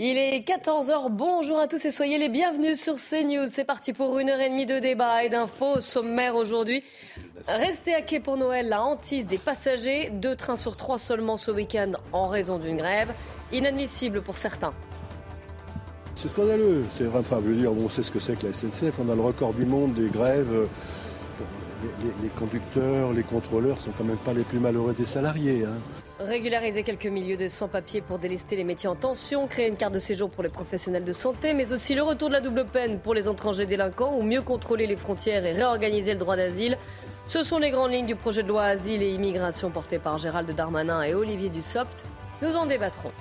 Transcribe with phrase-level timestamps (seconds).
[0.00, 3.48] Il est 14h, bonjour à tous et soyez les bienvenus sur CNews.
[3.50, 6.84] C'est parti pour une heure et demie de débat et d'infos sommaire aujourd'hui.
[7.48, 10.10] Restez à quai pour Noël, la hantise des passagers.
[10.10, 13.12] Deux trains sur trois seulement ce week-end en raison d'une grève.
[13.50, 14.72] Inadmissible pour certains.
[16.14, 16.84] C'est scandaleux.
[16.92, 19.00] C'est enfin, je veux dire, on sait ce que c'est que la SNCF.
[19.00, 20.68] On a le record du monde des grèves.
[21.82, 25.64] Les, les conducteurs, les contrôleurs sont quand même pas les plus malheureux des salariés.
[25.64, 25.74] Hein.
[26.20, 30.00] Régulariser quelques milieux de sans-papiers pour délester les métiers en tension, créer une carte de
[30.00, 33.14] séjour pour les professionnels de santé, mais aussi le retour de la double peine pour
[33.14, 36.76] les étrangers délinquants ou mieux contrôler les frontières et réorganiser le droit d'asile.
[37.28, 40.50] Ce sont les grandes lignes du projet de loi Asile et Immigration porté par Gérald
[40.50, 42.04] Darmanin et Olivier Dussopt.
[42.42, 43.12] Nous en débattrons.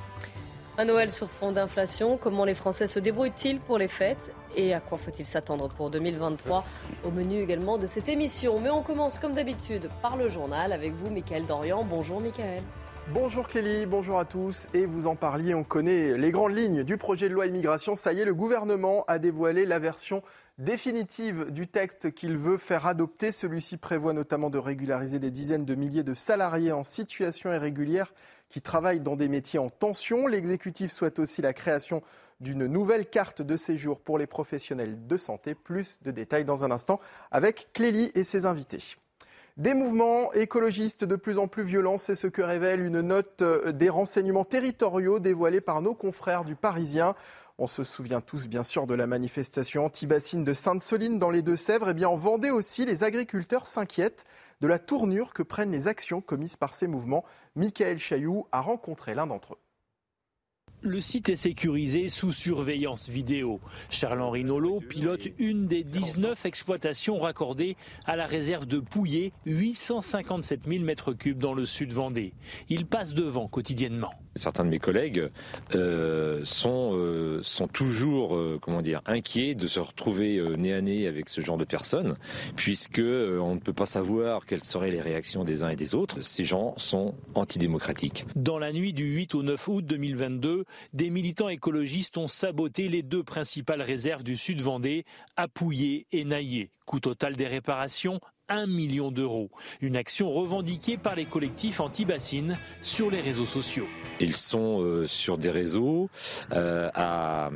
[0.80, 4.80] Un Noël sur fond d'inflation, comment les Français se débrouillent-ils pour les fêtes et à
[4.80, 6.66] quoi faut-il s'attendre pour 2023
[7.06, 8.60] Au menu également de cette émission.
[8.60, 11.84] Mais on commence comme d'habitude par le journal avec vous, Michael Dorian.
[11.84, 12.64] Bonjour Michael.
[13.14, 14.68] Bonjour Kelly, bonjour à tous.
[14.74, 17.96] Et vous en parliez, on connaît les grandes lignes du projet de loi immigration.
[17.96, 20.24] Ça y est, le gouvernement a dévoilé la version
[20.58, 23.32] définitive du texte qu'il veut faire adopter.
[23.32, 28.14] Celui-ci prévoit notamment de régulariser des dizaines de milliers de salariés en situation irrégulière
[28.50, 30.28] qui travaillent dans des métiers en tension.
[30.28, 32.04] L'exécutif souhaite aussi la création
[32.42, 35.56] d'une nouvelle carte de séjour pour les professionnels de santé.
[35.56, 37.00] Plus de détails dans un instant
[37.32, 38.98] avec Clélie et ses invités.
[39.58, 43.90] Des mouvements écologistes de plus en plus violents, c'est ce que révèle une note des
[43.90, 47.16] renseignements territoriaux dévoilée par nos confrères du Parisien.
[47.58, 51.88] On se souvient tous bien sûr de la manifestation anti-bassine de Sainte-Soline dans les Deux-Sèvres.
[51.88, 54.26] Et eh bien en Vendée aussi, les agriculteurs s'inquiètent
[54.62, 57.26] de la tournure que prennent les actions commises par ces mouvements.
[57.56, 59.67] Michael Chailloux a rencontré l'un d'entre eux.
[60.82, 63.60] Le site est sécurisé sous surveillance vidéo.
[63.90, 67.76] Charles-Henri Nolot pilote une des 19 exploitations raccordées
[68.06, 72.32] à la réserve de Pouillet, 857 000 m3 dans le sud Vendée.
[72.70, 74.14] Il passe devant quotidiennement.
[74.38, 75.30] Certains de mes collègues
[75.76, 81.08] euh, sont, euh, sont toujours euh, comment dire, inquiets de se retrouver nez à nez
[81.08, 82.18] avec ce genre de personnes,
[82.56, 86.22] puisque on ne peut pas savoir quelles seraient les réactions des uns et des autres.
[86.22, 88.26] Ces gens sont antidémocratiques.
[88.36, 93.04] Dans la nuit du 8 au 9 août 2022, des militants écologistes ont saboté les
[93.04, 95.06] deux principales réserves du sud Vendée,
[95.36, 96.72] Appouillé et Naillé.
[96.86, 99.50] Coût total des réparations 1 million d'euros.
[99.82, 103.88] Une action revendiquée par les collectifs anti-bassines sur les réseaux sociaux.
[104.20, 106.10] Ils sont euh, sur des réseaux
[106.54, 107.50] euh, à,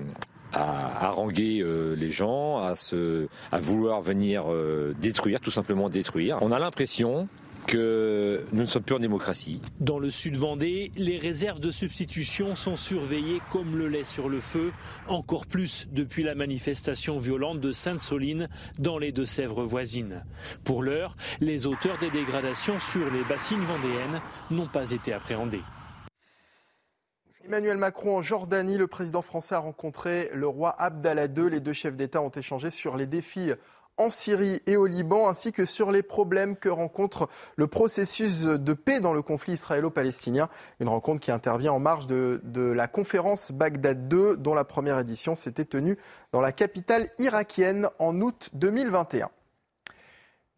[0.53, 4.45] haranguer euh, les gens, à, se, à vouloir venir
[4.99, 6.39] détruire, tout simplement détruire.
[6.41, 7.27] On a l'impression
[7.67, 9.61] que nous ne sommes plus en démocratie.
[9.79, 14.41] Dans le sud Vendée, les réserves de substitution sont surveillées comme le lait sur le
[14.41, 14.71] feu,
[15.07, 20.23] encore plus depuis la manifestation violente de Sainte-Soline dans les Deux-Sèvres voisines.
[20.63, 25.61] Pour l'heure, les auteurs des dégradations sur les bassines vendéennes n'ont pas été appréhendés.
[27.43, 31.49] Emmanuel Macron en Jordanie, le président français a rencontré le roi Abdallah II.
[31.49, 33.51] Les deux chefs d'État ont échangé sur les défis
[33.97, 38.73] en Syrie et au Liban, ainsi que sur les problèmes que rencontre le processus de
[38.73, 40.49] paix dans le conflit israélo-palestinien.
[40.79, 45.35] Une rencontre qui intervient en marge de, la conférence Bagdad 2, dont la première édition
[45.35, 45.97] s'était tenue
[46.31, 49.29] dans la capitale irakienne en août 2021.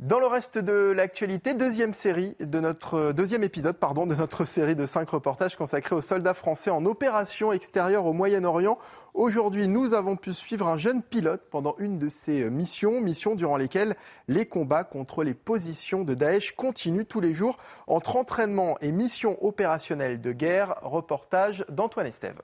[0.03, 4.75] Dans le reste de l'actualité, deuxième série de notre deuxième épisode pardon de notre série
[4.75, 8.77] de cinq reportages consacrés aux soldats français en opération extérieure au Moyen-Orient.
[9.13, 13.55] Aujourd'hui, nous avons pu suivre un jeune pilote pendant une de ses missions, missions durant
[13.55, 13.95] lesquelles
[14.27, 19.41] les combats contre les positions de Daesh continuent tous les jours entre entraînement et missions
[19.41, 20.75] opérationnelles de guerre.
[20.81, 22.41] Reportage d'Antoine Estève.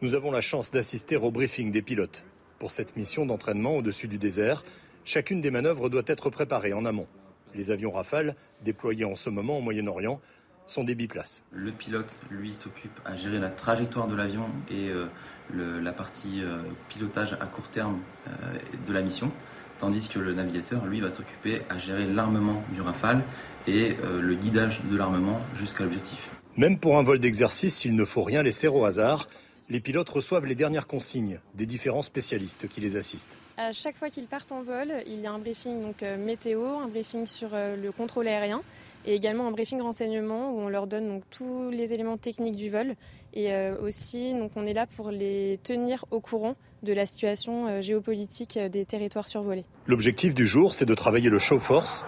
[0.00, 2.24] Nous avons la chance d'assister au briefing des pilotes
[2.58, 4.64] pour cette mission d'entraînement au-dessus du désert.
[5.04, 7.08] Chacune des manœuvres doit être préparée en amont.
[7.54, 10.20] Les avions Rafale, déployés en ce moment au Moyen-Orient,
[10.66, 11.42] sont des biplaces.
[11.50, 15.08] Le pilote, lui, s'occupe à gérer la trajectoire de l'avion et euh,
[15.50, 17.98] la partie euh, pilotage à court terme
[18.28, 19.32] euh, de la mission,
[19.78, 23.24] tandis que le navigateur, lui, va s'occuper à gérer l'armement du Rafale
[23.66, 26.30] et le guidage de l'armement jusqu'à l'objectif.
[26.56, 29.28] Même pour un vol d'exercice, il ne faut rien laisser au hasard.
[29.72, 33.38] Les pilotes reçoivent les dernières consignes des différents spécialistes qui les assistent.
[33.56, 36.62] À chaque fois qu'ils partent en vol, il y a un briefing donc, euh, météo,
[36.62, 38.60] un briefing sur euh, le contrôle aérien
[39.06, 42.68] et également un briefing renseignement où on leur donne donc, tous les éléments techniques du
[42.68, 42.96] vol
[43.32, 47.80] et euh, aussi donc, on est là pour les tenir au courant de la situation
[47.80, 49.64] géopolitique des territoires survolés.
[49.86, 52.04] L'objectif du jour, c'est de travailler le show force,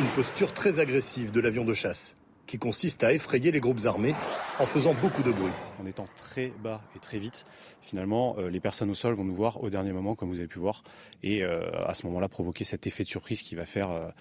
[0.00, 2.16] une posture très agressive de l'avion de chasse
[2.46, 4.14] qui consiste à effrayer les groupes armés
[4.58, 5.52] en faisant beaucoup de bruit.
[5.82, 7.44] En étant très bas et très vite,
[7.82, 10.48] finalement, euh, les personnes au sol vont nous voir au dernier moment, comme vous avez
[10.48, 10.82] pu voir,
[11.22, 14.12] et euh, à ce moment-là provoquer cet effet de surprise qui va faire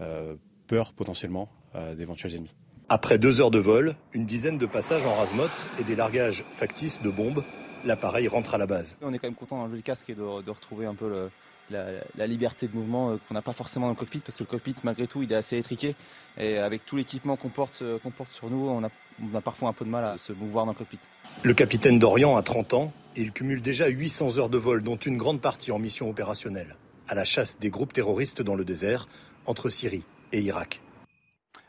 [0.00, 0.34] euh,
[0.66, 1.48] peur potentiellement
[1.94, 2.54] d'éventuels ennemis.
[2.88, 7.02] Après deux heures de vol, une dizaine de passages en rasemote et des largages factices
[7.02, 7.44] de bombes,
[7.84, 8.96] l'appareil rentre à la base.
[9.02, 11.28] On est quand même content d'enlever le casque et de, retrouver un peu
[11.68, 14.74] la, liberté de mouvement qu'on n'a pas forcément dans le cockpit parce que le cockpit
[14.84, 15.94] malgré tout il est assez étriqué
[16.38, 18.88] et avec tout l'équipement qu'on porte, euh, porte sur nous on a,
[19.22, 20.98] on a parfois un peu de mal à se mouvoir dans le cockpit.
[21.42, 24.96] Le capitaine d'Orient a 30 ans et il cumule déjà 800 heures de vol dont
[24.96, 26.76] une grande partie en mission opérationnelle
[27.08, 29.08] à la chasse des groupes terroristes dans le désert
[29.46, 30.80] entre Syrie et Irak.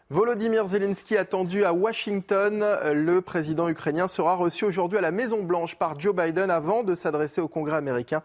[0.09, 2.65] Volodymyr Zelensky attendu à Washington.
[2.93, 6.95] Le président ukrainien sera reçu aujourd'hui à la Maison Blanche par Joe Biden avant de
[6.95, 8.23] s'adresser au Congrès américain.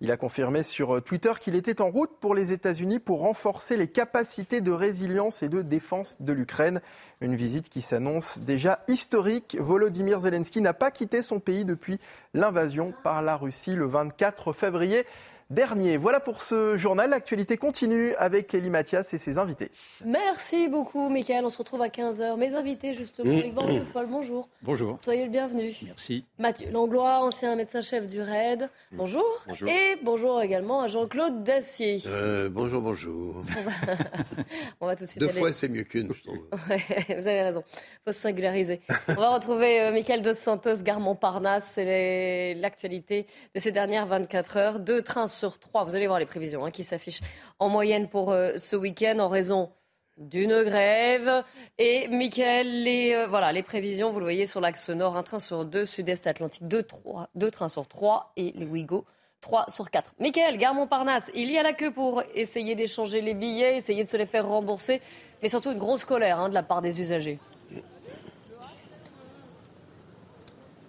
[0.00, 3.88] Il a confirmé sur Twitter qu'il était en route pour les États-Unis pour renforcer les
[3.88, 6.80] capacités de résilience et de défense de l'Ukraine.
[7.20, 9.56] Une visite qui s'annonce déjà historique.
[9.58, 11.98] Volodymyr Zelensky n'a pas quitté son pays depuis
[12.32, 15.04] l'invasion par la Russie le 24 février
[15.50, 15.96] dernier.
[15.96, 17.10] Voilà pour ce journal.
[17.10, 19.70] L'actualité continue avec Elie Mathias et ses invités.
[20.04, 21.44] Merci beaucoup, Michael.
[21.44, 22.36] On se retrouve à 15h.
[22.36, 23.46] Mes invités, justement, mmh.
[23.46, 24.48] Yvan Le Foll, bonjour.
[24.62, 24.98] Bonjour.
[25.00, 25.72] Soyez le bienvenu.
[25.86, 26.24] Merci.
[26.38, 28.68] Mathieu Langlois, ancien médecin-chef du RAID.
[28.92, 29.24] Bonjour.
[29.46, 29.68] Bonjour.
[29.68, 31.98] Et bonjour également à Jean-Claude Dacier.
[32.06, 33.42] Euh, bonjour, bonjour.
[34.80, 36.48] On va tout de suite Deux fois, c'est mieux qu'une, je trouve.
[36.52, 37.62] vous avez raison.
[37.72, 38.80] Il faut se singulariser.
[39.08, 41.72] On va retrouver euh, Michael Dos Santos, Garmont-Parnasse.
[41.74, 44.80] C'est l'actualité de ces dernières 24 heures.
[44.80, 45.84] Deux trains sur trois.
[45.84, 47.20] Vous allez voir les prévisions hein, qui s'affichent
[47.58, 49.70] en moyenne pour euh, ce week-end en raison
[50.16, 51.42] d'une grève.
[51.78, 55.38] Et Michael, les, euh, voilà, les prévisions, vous le voyez sur l'axe nord, un train
[55.38, 59.04] sur deux, sud-est Atlantique, deux, trois, deux trains sur trois, et les Ouigo,
[59.40, 60.14] trois sur quatre.
[60.20, 64.08] Michael, gare Montparnasse, il y a la queue pour essayer d'échanger les billets, essayer de
[64.08, 65.00] se les faire rembourser,
[65.42, 67.38] mais surtout une grosse colère hein, de la part des usagers.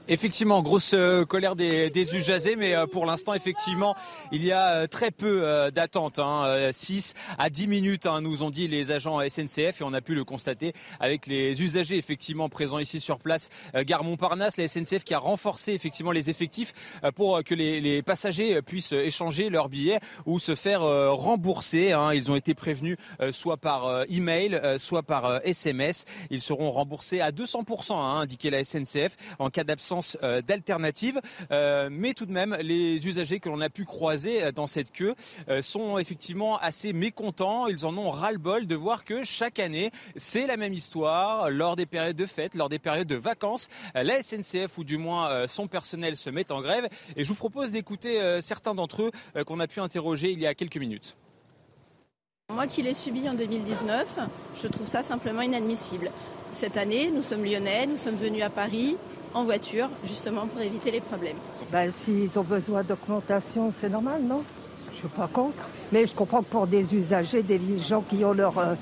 [0.07, 3.95] Effectivement, grosse euh, colère des, des usagers, mais euh, pour l'instant, effectivement,
[4.31, 6.19] il y a euh, très peu d'attente.
[6.19, 10.01] Hein, 6 à 10 minutes, hein, nous ont dit les agents SNCF, et on a
[10.01, 13.49] pu le constater avec les usagers effectivement présents ici sur place.
[13.73, 16.73] Gare Montparnasse, la SNCF qui a renforcé effectivement les effectifs
[17.15, 21.93] pour que les, les passagers puissent échanger leurs billets ou se faire rembourser.
[21.93, 22.13] Hein.
[22.13, 22.97] Ils ont été prévenus
[23.31, 26.05] soit par email, soit par SMS.
[26.29, 31.19] Ils seront remboursés à 200%, hein, indiqué la SNCF, en cas d'absence euh, d'alternatives.
[31.51, 34.91] Euh, mais tout de même, les usagers que l'on a pu croiser euh, dans cette
[34.91, 35.15] queue
[35.61, 37.67] sont effectivement assez mécontents.
[37.67, 41.49] Ils en ont ras-le-bol de voir que chaque année, c'est la même histoire.
[41.49, 45.47] Lors des périodes de fête, lors des périodes de vacances, la SNCF ou du moins
[45.47, 46.87] son personnel se met en grève.
[47.15, 50.53] Et je vous propose d'écouter certains d'entre eux qu'on a pu interroger il y a
[50.53, 51.17] quelques minutes.
[52.53, 54.19] Moi qui l'ai subi en 2019,
[54.55, 56.11] je trouve ça simplement inadmissible.
[56.53, 58.95] Cette année, nous sommes lyonnais, nous sommes venus à Paris,
[59.35, 61.35] en voiture, justement pour éviter les problèmes.
[61.71, 64.43] Ben, S'ils ont besoin d'augmentation, c'est normal, non?
[64.91, 65.57] Je ne suis pas contre.
[65.91, 68.73] Mais je comprends que pour des usagers, des gens qui ont leur, euh,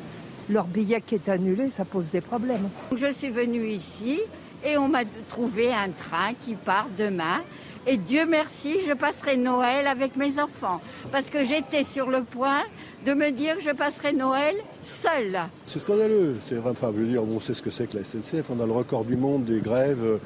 [0.50, 2.69] leur billet qui est annulé, ça pose des problèmes.
[2.95, 4.21] Je suis venue ici
[4.63, 7.41] et on m'a trouvé un train qui part demain.
[7.88, 10.81] Et Dieu merci, je passerai Noël avec mes enfants.
[11.11, 12.61] Parce que j'étais sur le point
[13.05, 15.39] de me dire que je passerai Noël seule.
[15.65, 16.38] C'est scandaleux.
[16.45, 18.50] C'est enfin, je veux dire, on sait ce que c'est que la SNCF.
[18.50, 20.19] On a le record du monde des grèves.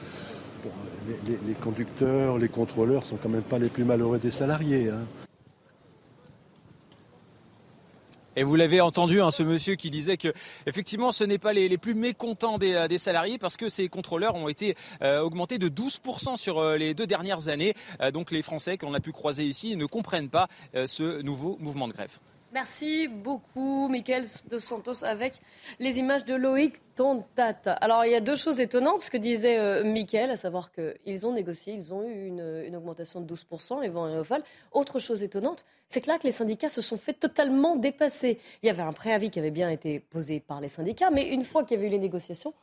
[1.25, 4.89] les, conducteurs, les contrôleurs sont quand même pas les plus malheureux des salariés.
[4.89, 5.06] Hein.
[8.38, 10.31] Et vous l'avez entendu, hein, ce monsieur qui disait que
[10.68, 14.47] effectivement, ce n'est pas les, plus mécontents euh, des, salariés parce que ces contrôleurs ont
[14.47, 17.74] été euh, augmentés de 12% sur euh, les deux dernières années.
[18.13, 20.48] donc les Français qu'on a pu croiser ici ne comprennent pas
[20.86, 22.19] ce nouveau mouvement de grève.
[22.60, 25.36] Merci beaucoup, Michael Dos Santos, avec
[25.78, 27.56] les images de Loïc Tontat.
[27.82, 31.34] Alors, il y a deux choses étonnantes, ce que disait euh, à savoir qu'ils ont
[31.34, 34.42] négocié, ils ont eu une, augmentation de 12%, Yvan et Ofal.
[34.72, 38.40] Autre chose étonnante, c'est que là, que les syndicats se sont fait totalement dépasser.
[38.64, 41.44] Il y avait un préavis qui avait bien été posé par les syndicats, mais une
[41.44, 42.56] fois qu'il y avait eu les négociations,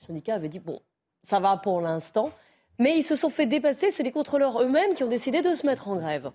[0.00, 0.78] les syndicats avaient dit, bon,
[1.24, 2.30] ça va pour l'instant,
[2.78, 5.66] mais ils se sont fait dépasser, c'est les contrôleurs eux-mêmes qui ont décidé de se
[5.66, 6.30] mettre en grève.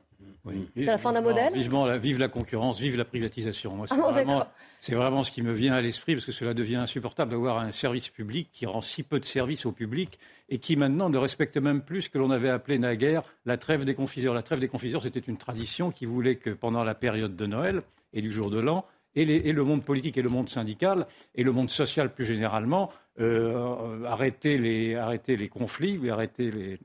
[0.45, 0.67] Oui.
[0.75, 3.85] C'est la fin d'un modèle vivement la, Vive la concurrence, vive la privatisation.
[3.87, 4.45] c'est, ah vraiment,
[4.79, 7.71] c'est vraiment ce qui me vient à l'esprit, parce que cela devient insupportable d'avoir un
[7.71, 11.57] service public qui rend si peu de services au public et qui maintenant ne respecte
[11.57, 14.33] même plus ce que l'on avait appelé naguère la trêve des confiseurs.
[14.33, 17.81] La trêve des confiseurs, c'était une tradition qui voulait que pendant la période de Noël
[18.13, 18.85] et du jour de l'an,
[19.15, 24.03] et, le monde politique et le monde syndical et le monde social plus généralement euh,
[24.03, 26.79] arrêter, les, arrêter les conflits, arrêter les,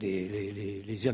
[0.00, 1.06] les,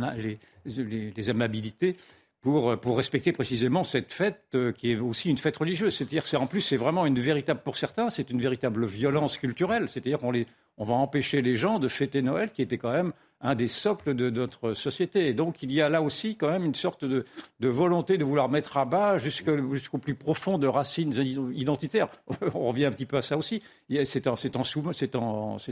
[1.28, 1.96] amabilités
[2.40, 5.94] pour, pour, respecter précisément cette fête euh, qui est aussi une fête religieuse.
[5.94, 9.88] C'est-à-dire, c'est en plus, c'est vraiment une véritable, pour certains, c'est une véritable violence culturelle.
[9.88, 13.12] C'est-à-dire qu'on les, on va empêcher les gens de fêter Noël, qui était quand même
[13.44, 15.28] un des socles de notre société.
[15.28, 17.24] Et donc il y a là aussi quand même une sorte de,
[17.60, 21.12] volonté de vouloir mettre à bas jusqu'au plus profond de racines
[21.54, 22.08] identitaires.
[22.54, 23.62] On revient un petit peu à ça aussi.
[24.04, 24.34] C'est en,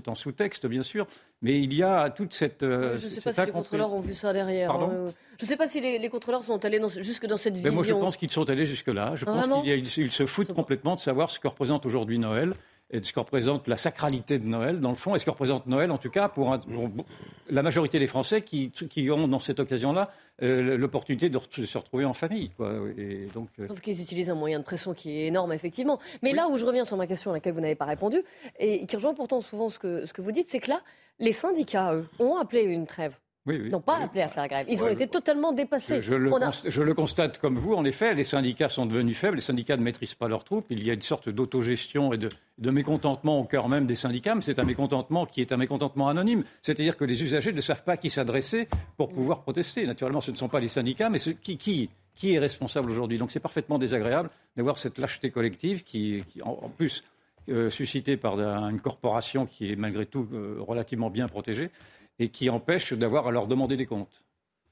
[0.06, 1.06] en sous-texte, bien sûr,
[1.40, 2.62] mais il y a toute cette...
[2.62, 4.70] Euh, je ne sais pas si les contrôleurs ont vu ça derrière.
[4.70, 5.12] Hein.
[5.38, 7.72] Je ne sais pas si les, contrôleurs sont allés jusque dans cette vision.
[7.72, 9.14] moi, je pense qu'ils sont allés jusque-là.
[9.14, 12.54] Je pense qu'ils se foutent complètement de savoir ce que représente aujourd'hui Noël
[12.92, 15.30] et de ce que représente la sacralité de Noël, dans le fond, et ce que
[15.30, 16.56] représente Noël, en tout cas, pour,
[17.48, 18.70] la majorité des Français qui,
[19.10, 20.10] ont, dans cette occasion-là,
[20.42, 22.50] euh, l'opportunité de, se retrouver en famille.
[22.50, 22.72] Quoi.
[22.96, 25.98] Et donc, euh, Sauf qu'ils utilisent un moyen de pression qui est énorme, effectivement.
[26.22, 28.22] Mais là où je reviens sur ma question à laquelle vous n'avez pas répondu,
[28.58, 30.80] et qui rejoint pourtant souvent ce que, ce que vous dites, c'est que là,
[31.18, 33.14] les syndicats, eux, ont appelé une trêve
[33.46, 34.66] n'ont pas appelé à faire grève.
[34.68, 36.02] Ils ont été totalement dépassés.
[36.02, 39.82] Je, le constate comme vous, en effet, les syndicats sont devenus faibles, les syndicats ne
[39.82, 42.30] maîtrisent pas leurs troupes, il y a une sorte d'autogestion et de,
[42.70, 46.44] mécontentement au cœur même des syndicats, mais c'est un mécontentement qui est un mécontentement anonyme.
[46.62, 49.86] C'est-à-dire que les usagers ne savent pas à qui s'adresser pour pouvoir protester.
[49.86, 51.56] Naturellement, ce ne sont pas les syndicats, mais qui,
[52.14, 53.18] qui, est responsable aujourd'hui?
[53.18, 57.02] Donc c'est parfaitement désagréable d'avoir cette lâcheté collective qui, en, plus,
[57.48, 61.70] euh, suscitée par une corporation qui est malgré tout euh, relativement bien protégée
[62.18, 64.22] et qui empêche d'avoir à leur demander des comptes.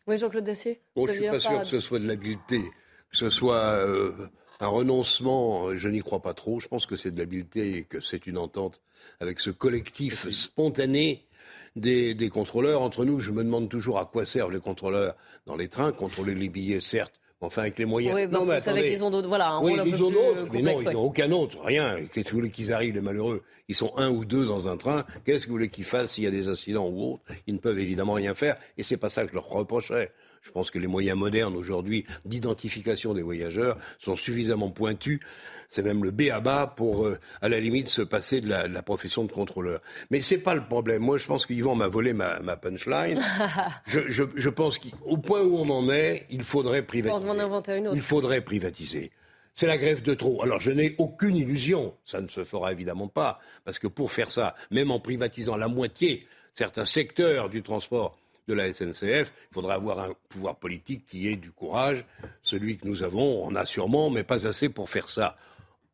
[0.07, 2.61] Oui, Jean-Claude Dacier bon, Je ne suis pas sûr que ce soit de l'habileté,
[3.11, 4.29] que ce soit euh,
[4.61, 6.61] un renoncement, je n'y crois pas trop.
[6.61, 8.83] Je pense que c'est de l'habileté et que c'est une entente
[9.21, 11.27] avec ce collectif spontané
[11.77, 12.83] des, des, contrôleurs.
[12.83, 15.17] Entre nous, je me demande toujours à quoi servent les contrôleurs
[15.47, 15.93] dans les trains.
[15.93, 18.15] Contrôler les billets, certes, Enfin, avec les moyens.
[18.15, 19.61] Oui, non, mais avec les ondes voilà.
[19.63, 20.15] oui, les ondes
[20.53, 21.97] mais non, ils n'ont aucun autre, rien.
[22.13, 23.43] Qu'est-ce que vous voulez qu'ils arrivent, les malheureux?
[23.69, 25.07] Ils sont un ou deux dans un train.
[25.25, 27.23] Qu'est-ce que vous voulez qu'ils fassent s'il y a des incidents ou autres?
[27.47, 28.57] Ils ne peuvent évidemment rien faire.
[28.77, 30.13] Et c'est pas ça que je leur reprocherais.
[30.43, 35.21] Je pense que les moyens modernes aujourd'hui d'identification des voyageurs sont suffisamment pointus.
[35.69, 38.83] C'est même le B à bas pour, euh, à la limite, se passer de la,
[38.83, 39.81] profession de contrôleur.
[40.11, 41.03] Mais c'est pas le problème.
[41.03, 43.21] Moi, je pense qu'Yvan m'a volé ma, punchline.
[43.87, 47.27] je, pense qu'au point où on en est, il faudrait privatiser.
[47.93, 49.13] Il faudrait privatiser.
[49.55, 50.43] C'est la grève de trop.
[50.43, 54.31] Alors je n'ai aucune illusion, ça ne se fera évidemment pas, parce que pour faire
[54.31, 58.20] ça, même en privatisant la moitié, certains secteurs du transport
[58.51, 62.05] de la SNCF, il faudra avoir un pouvoir politique qui ait du courage.
[62.43, 65.37] Celui que nous avons, on a sûrement, mais pas assez pour faire ça.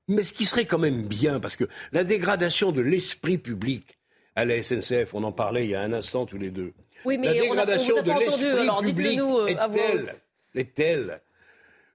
[0.09, 3.99] Mais ce qui serait quand même bien, parce que la dégradation de l'esprit public
[4.35, 6.73] à la SNCF, on en parlait il y a un instant tous les deux.
[7.05, 10.15] Oui, mais la dégradation de l'esprit public euh, est, telle,
[10.55, 11.21] est telle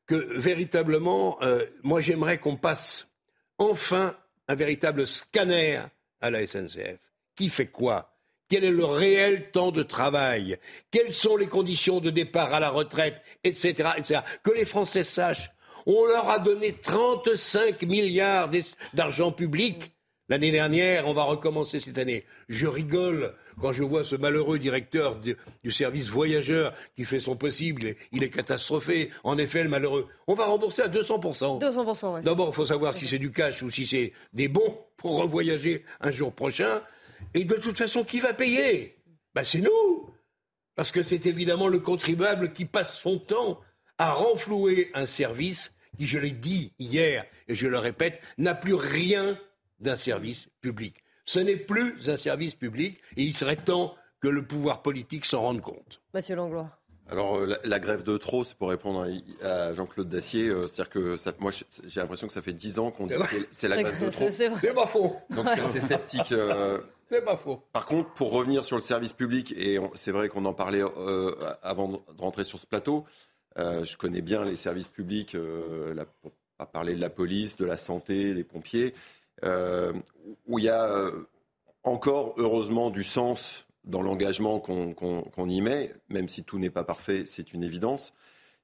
[0.05, 3.07] que véritablement, euh, moi j'aimerais qu'on passe
[3.57, 4.15] enfin
[4.47, 5.81] un véritable scanner
[6.19, 6.99] à la SNCF.
[7.35, 8.10] Qui fait quoi?
[8.51, 10.57] Quel est le réel temps de travail,
[10.91, 14.19] quelles sont les conditions de départ à la retraite, etc., etc.
[14.43, 15.51] Que les Français sachent.
[15.85, 18.49] On leur a donné 35 milliards
[18.93, 19.93] d'argent public.
[20.27, 22.25] L'année dernière, on va recommencer cette année.
[22.49, 25.37] Je rigole quand je vois ce malheureux directeur du,
[25.71, 27.95] service voyageur qui fait son possible.
[28.11, 29.11] Il est catastrophé.
[29.23, 30.07] En effet, le malheureux.
[30.27, 31.61] On va rembourser à 200%.
[31.61, 32.21] 200%, oui.
[32.21, 35.85] D'abord, il faut savoir si c'est du cash ou si c'est des bons pour revoyager
[36.01, 36.81] un jour prochain.
[37.33, 38.97] Et de toute façon, qui va payer?
[39.33, 40.09] Ben, C'est nous.
[40.75, 43.59] Parce que c'est évidemment le contribuable qui passe son temps
[43.97, 48.73] à renflouer un service qui, je l'ai dit hier et je le répète, n'a plus
[48.73, 49.37] rien
[49.79, 50.95] d'un service public.
[51.25, 55.41] Ce n'est plus un service public et il serait temps que le pouvoir politique s'en
[55.41, 56.01] rende compte.
[56.13, 56.69] Monsieur Langlois.
[57.09, 59.05] Alors la, grève de trop, c'est pour répondre
[59.43, 60.47] à, Jean-Claude Dacier.
[60.47, 61.51] Euh, c'est-à-dire que moi,
[61.85, 64.29] j'ai l'impression que ça fait dix ans qu'on dit que c'est la grève de trop.
[64.29, 65.17] C'est pas faux.
[65.29, 66.31] Donc assez sceptique.
[66.31, 66.79] Euh,
[67.11, 67.61] c'est pas faux.
[67.73, 70.81] Par contre, pour revenir sur le service public, et c'est vrai qu'on en parlait
[71.61, 73.05] avant de rentrer sur ce plateau,
[73.57, 77.77] je connais bien les services publics, la, pour pas parler de la police, de la
[77.77, 78.93] santé, des pompiers,
[79.43, 81.11] où il y a
[81.83, 87.25] encore, heureusement, du sens dans l'engagement qu'on y met, même si tout n'est pas parfait,
[87.25, 88.13] c'est une évidence.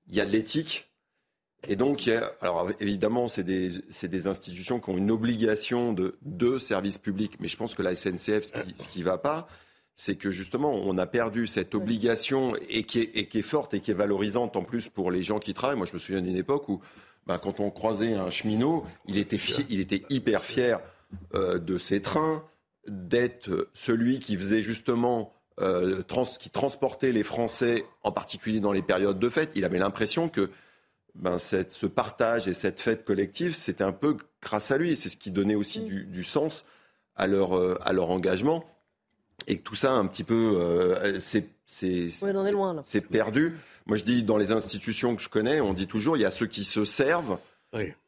[0.08, 0.90] Il y a de l'éthique.
[1.68, 2.10] Et donc,
[2.42, 3.70] alors évidemment, c'est des,
[4.04, 7.34] des, institutions qui ont une obligation de, de service public.
[7.40, 9.48] Mais je pense que la SNCF, ce qui ne va pas,
[9.96, 13.74] c'est que justement, on a perdu cette obligation et qui, est, et qui, est, forte
[13.74, 15.78] et qui est valorisante en plus pour les gens qui travaillent.
[15.78, 16.80] Moi, je me souviens d'une époque où,
[17.26, 20.80] bah, quand on croisait un cheminot, il était, il était hyper fier
[21.34, 22.44] euh, de ses trains,
[22.88, 26.04] d'être celui qui faisait justement euh,
[26.40, 29.52] qui transportait les Français, en particulier dans les périodes de fête.
[29.56, 30.52] Il avait l'impression que
[31.18, 34.96] ben, cette, ce partage et cette fête collective, c'était un peu grâce à lui.
[34.96, 36.66] C'est ce qui donnait aussi du, du, sens
[37.16, 38.66] à leur, euh, à leur engagement.
[39.48, 43.54] Et que tout ça, un petit peu, euh, c'est c'est perdu.
[43.88, 46.32] Moi, je dis, dans les institutions que je connais, on dit toujours, il y a
[46.32, 47.38] ceux qui se servent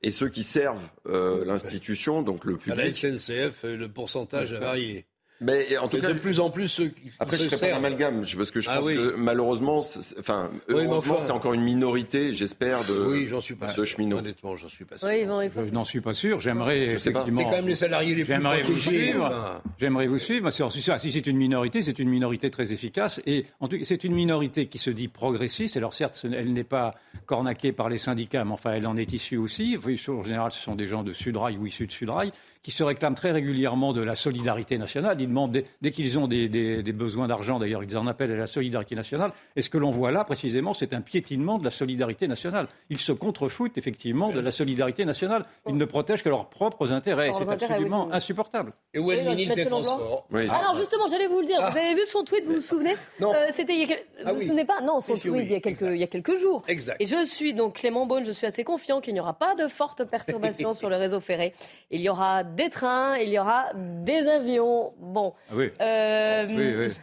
[0.01, 2.80] et ceux qui servent euh, l'institution, donc le public.
[2.80, 5.06] À la SNCF, le pourcentage a varié.
[5.41, 7.65] Mais en tout cas, de plus en plus ceux qui Après, se je ferai pas
[7.67, 7.81] servent.
[7.81, 8.96] d'amalgame, parce que je Ah pense oui.
[8.96, 9.79] que malheureusement,
[10.19, 13.72] enfin, Oui, heureusement, enfin- c'est encore une minorité, j'espère, de, Oui, j'en suis pas de
[13.74, 13.86] sûr.
[13.86, 14.17] cheminots.
[14.17, 15.08] Honnêtement, j'en suis pas sûr.
[15.08, 16.39] Oui, bon, faut- Je n'en suis pas sûr.
[16.41, 17.19] J'aimerais Je sais pas.
[17.22, 17.39] effectivement.
[17.41, 19.25] C'est quand même les salariés les plus J'aimerais vous suivre.
[19.25, 19.62] enfin.
[19.79, 20.50] J'aimerais vous suivre.
[20.51, 23.22] Si c'est une minorité, c'est une minorité très efficace.
[23.25, 25.77] Et en tout cas, c'est une minorité qui se dit progressiste.
[25.77, 29.13] Alors certes, ce- elle n'est pas cornaquée par les syndicats, mais enfin, elle en est
[29.13, 29.77] issue aussi.
[30.10, 32.31] En général, ce sont des gens de Sudrail ou issus de Sudrail
[32.62, 35.20] qui se réclament très régulièrement de la solidarité nationale.
[35.22, 38.32] Ils demandent, dès, dès qu'ils ont des, des- des besoins d'argent, d'ailleurs, ils en appellent
[38.32, 39.32] à la solidarité nationale.
[39.56, 42.68] Et ce que l'on voit là, précisément, c'est un piétinement de la solidarité nationale.
[42.89, 45.46] Ils se contrefoutent, effectivement, de la solidarité nationale.
[45.68, 47.32] Ils ne protègent que leurs propres intérêts.
[47.34, 48.74] C'est absolument oui, insupportable.
[48.94, 50.28] Et où est le ministre des Transports?
[50.32, 50.48] Oui.
[50.50, 51.60] Alors justement, j'allais vous le dire.
[51.62, 51.70] Ah.
[51.70, 52.96] Vous avez vu son tweet, vous vous souvenez?
[53.22, 53.34] Non.
[53.34, 54.82] Euh, C'était il y a quel- Ah vous vous souvenez pas?
[54.82, 56.63] Non, son tweet oui, il, y a quelques, il y a quelques jours.
[56.68, 56.98] Exact.
[57.00, 59.68] Et je suis donc Clément Beaune, je suis assez confiant qu'il n'y aura pas de
[59.68, 61.54] fortes perturbations sur le réseau ferré.
[61.92, 64.94] Il y aura des trains, il y aura des avions.
[65.00, 65.34] Bon.
[65.50, 65.72] Ah oui.
[65.82, 66.94] Euh, Oui, oui.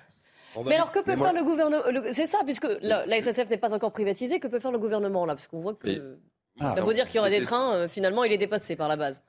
[0.56, 1.82] Va Mais alors que peut Mais moi- faire le gouvernement
[2.14, 4.40] C'est ça, puisque la, la SNCF n'est pas encore privatisée.
[4.40, 5.34] Que peut faire le gouvernement là?
[5.34, 5.86] Parce qu'on voit que.
[5.88, 5.96] Mais-
[6.58, 7.74] Ça Ah, veut dire qu'il y aura des trains.
[7.74, 9.22] euh, finalement, il est dépassé par la base.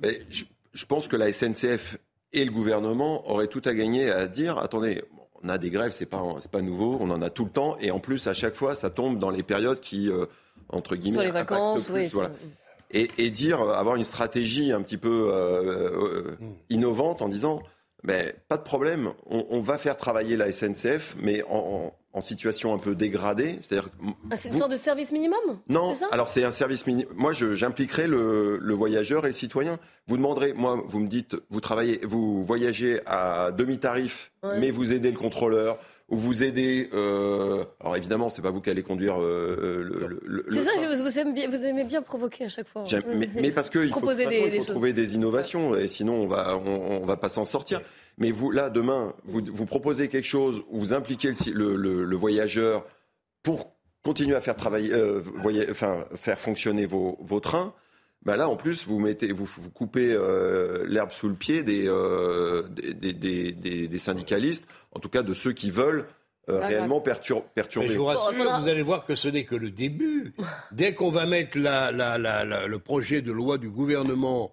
[0.00, 1.98] Mais je, je pense que la SNCF
[2.32, 5.04] et le gouvernement auraient tout à gagner à se dire attendez,
[5.42, 7.76] on a des grèves, c'est pas c'est pas nouveau, on en a tout le temps,
[7.80, 10.24] et en plus à chaque fois ça tombe dans les périodes qui euh,
[10.70, 12.06] entre guillemets Sur les vacances, plus, oui.
[12.06, 12.30] voilà.
[12.90, 15.90] Et, et dire euh, avoir une stratégie un petit peu euh,
[16.32, 16.36] euh,
[16.70, 17.62] innovante en disant
[18.06, 22.20] mais pas de problème, on, on va faire travailler la SNCF, mais en, en- en
[22.20, 23.88] situation un peu dégradée, c'est-à-dire
[24.30, 25.40] Ah, c'est une vous- sorte de service minimum?
[25.68, 26.08] Non, c'est ça?
[26.12, 27.12] alors c'est un service minimum.
[27.16, 29.78] Moi, je- j'impliquerai le, le voyageur et le citoyen.
[30.06, 34.60] Vous demanderez, moi, vous me dites, vous travaillez, vous voyagez à demi-tarif, Ouais.
[34.60, 36.90] mais vous aidez le contrôleur vous aidez.
[36.92, 40.20] euh, alors évidemment, c'est pas vous qui allez conduire euh, le.
[40.24, 42.84] le- C'est ça, je- vous, aimez bien, vous aimez bien provoquer à chaque fois.
[42.84, 46.26] J'aime- Mais, mais parce qu'il faut, de façon, il trouver des innovations, et sinon on
[46.26, 47.80] va, on, on va pas s'en sortir.
[48.18, 52.84] Mais vous, là, demain, vous, vous proposez quelque chose vous impliquez le, voyageur
[53.42, 55.20] pour continuer à faire travailler, euh,
[55.70, 57.74] enfin, faire fonctionner vos, vos trains.
[58.24, 61.86] Ben là, en plus, vous mettez, vous, vous coupez euh, l'herbe sous le pied des,
[61.86, 66.06] euh, des, des- des- des- des syndicalistes, en tout cas de ceux qui veulent
[66.50, 67.88] euh, Ah, réellement pertur- Mais perturber.
[67.88, 70.34] je vous rassure, vous allez voir que ce n'est que le début.
[70.72, 74.52] Dès qu'on va mettre la- la- la- la- le projet de loi du gouvernement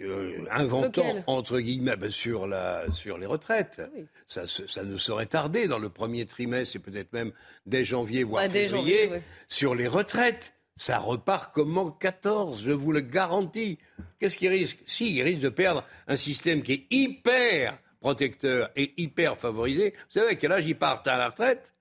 [0.00, 1.24] euh, inventant, Lequel?
[1.28, 4.06] entre guillemets, ben, sur, la, sur les retraites, Oui.
[4.26, 4.42] ça,
[4.82, 7.30] ne saurait tarder dans le premier trimestre et peut-être même
[7.66, 8.68] dès janvier, voire Ouais, février,
[9.04, 9.22] janvier, ouais.
[9.48, 10.52] sur les retraites.
[10.76, 13.78] Ça repart comme en 14, je vous le garantis.
[14.18, 14.78] Qu'est-ce qu'il risque?
[14.86, 19.90] Si, il risque de perdre un système qui est hyper protecteur et hyper favorisé.
[19.96, 21.72] Vous savez à quel âge ils partent à la retraite?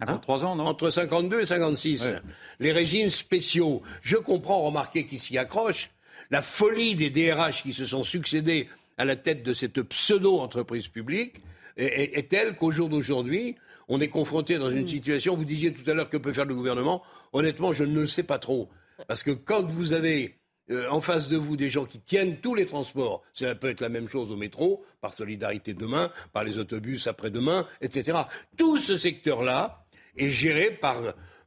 [0.00, 0.66] À 23 ans, non?
[0.66, 2.04] Entre 52 et 56.
[2.04, 2.18] Ouais.
[2.58, 3.82] Les régimes spéciaux.
[4.02, 5.90] Je comprends, remarquez qu'ils s'y accrochent.
[6.30, 11.36] La folie des DRH qui se sont succédés à la tête de cette pseudo-entreprise publique
[11.76, 13.54] est, est- est telle qu'au jour d'aujourd'hui,
[13.90, 16.54] on est confronté dans une situation, vous disiez tout à l'heure que peut faire le
[16.54, 18.70] gouvernement, honnêtement, je ne le sais pas trop.
[19.08, 20.36] Parce que quand vous avez
[20.70, 23.80] euh, en face de vous des gens qui tiennent tous les transports, ça peut être
[23.80, 28.20] la même chose au métro, par solidarité demain, par les autobus après-demain, etc.
[28.56, 29.84] Tout ce secteur-là
[30.16, 31.00] est géré par,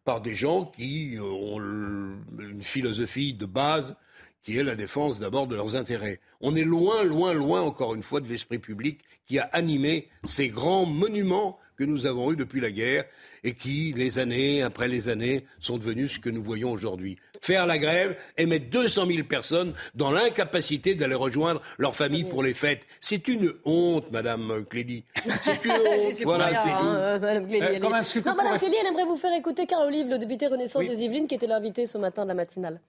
[0.04, 3.96] par des gens qui ont une philosophie de base
[4.44, 6.20] qui est la défense d'abord de leurs intérêts.
[6.42, 10.50] On est loin, loin, loin, encore une fois, de l'esprit public qui a animé ces
[10.50, 13.06] grands monuments que nous avons eus depuis la guerre
[13.44, 17.18] et qui, les années après les années, sont devenus ce que nous voyons aujourd'hui.
[17.42, 22.44] Faire la grève et mettre 200 000 personnes dans l'incapacité d'aller rejoindre leur famille pour
[22.44, 22.82] les fêtes.
[23.02, 25.04] C'est une honte, Madame Clédy.
[25.42, 26.14] C'est une honte.
[26.18, 26.86] C'est voilà, pour c'est rien, tout.
[26.86, 27.90] hein, Madame Clélie, Euh, elle Non,
[28.36, 30.90] Madame Clélie, aimerait vous faire écouter Carl Olive, le député Renaissance Oui.
[30.90, 32.80] des Yvelines, qui était l'invité ce matin de la matinale.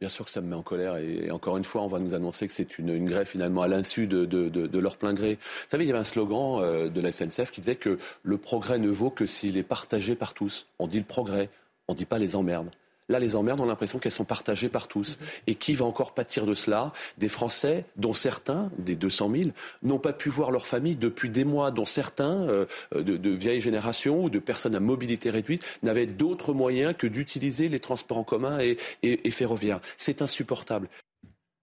[0.00, 2.14] Bien sûr que ça me met en colère et, encore une fois, on va nous
[2.14, 5.34] annoncer que c'est une, grève finalement à l'insu de, de- leur plein gré.
[5.34, 8.38] Vous savez, il y avait un slogan euh, de la SNCF qui disait que le
[8.38, 10.68] progrès ne vaut que s'il est partagé par tous.
[10.78, 11.50] On dit le progrès,
[11.88, 12.70] on dit pas les emmerdes.
[13.10, 15.18] Là, les emmerdes, on a l'impression qu'elles sont partagées par tous.
[15.46, 16.92] Et qui va encore pâtir de cela?
[17.16, 19.42] Des Français, dont certains, des 200 000,
[19.82, 23.62] n'ont pas pu voir leur famille depuis des mois, dont certains, euh, de, de vieilles
[23.62, 28.24] générations ou de personnes à mobilité réduite, n'avaient d'autres moyens que d'utiliser les transports en
[28.24, 29.80] commun et, et- et ferroviaires.
[29.96, 30.88] C'est insupportable.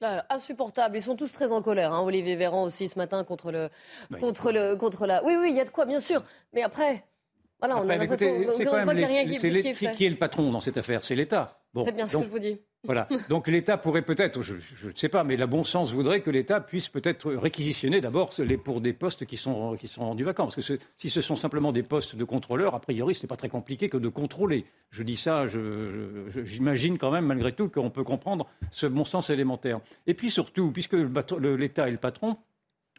[0.01, 0.97] Là, insupportable.
[0.97, 1.93] Ils sont tous très en colère.
[1.93, 2.01] hein.
[2.01, 3.69] Olivier Véran aussi ce matin contre le,
[4.19, 5.23] contre le, contre la.
[5.23, 6.23] Oui, oui, il y a de quoi, bien sûr.
[6.53, 7.05] Mais après,
[7.67, 9.93] voilà, on a écoutez, c'est quand même qui, c'est qui les- est qui, fait.
[9.95, 11.59] qui est le patron dans cette affaire C'est l'État.
[11.73, 12.57] Bon, C'est bien ce donc, que je vous dis.
[12.85, 13.07] Voilà.
[13.29, 16.61] Donc l'État pourrait peut-être, je ne sais pas, mais la bon sens voudrait que l'État
[16.61, 18.29] puisse peut-être réquisitionner d'abord
[18.63, 20.43] pour des postes qui sont, qui sont rendus vacants.
[20.43, 23.27] Parce que ce- si ce sont simplement des postes de contrôleurs, a priori, ce n'est
[23.27, 24.65] pas très compliqué que de contrôler.
[24.91, 25.45] Je dis ça,
[26.43, 29.79] j'imagine quand même, malgré tout, qu'on peut comprendre ce bon sens élémentaire.
[30.07, 32.37] Et puis surtout, puisque l'État est le patron,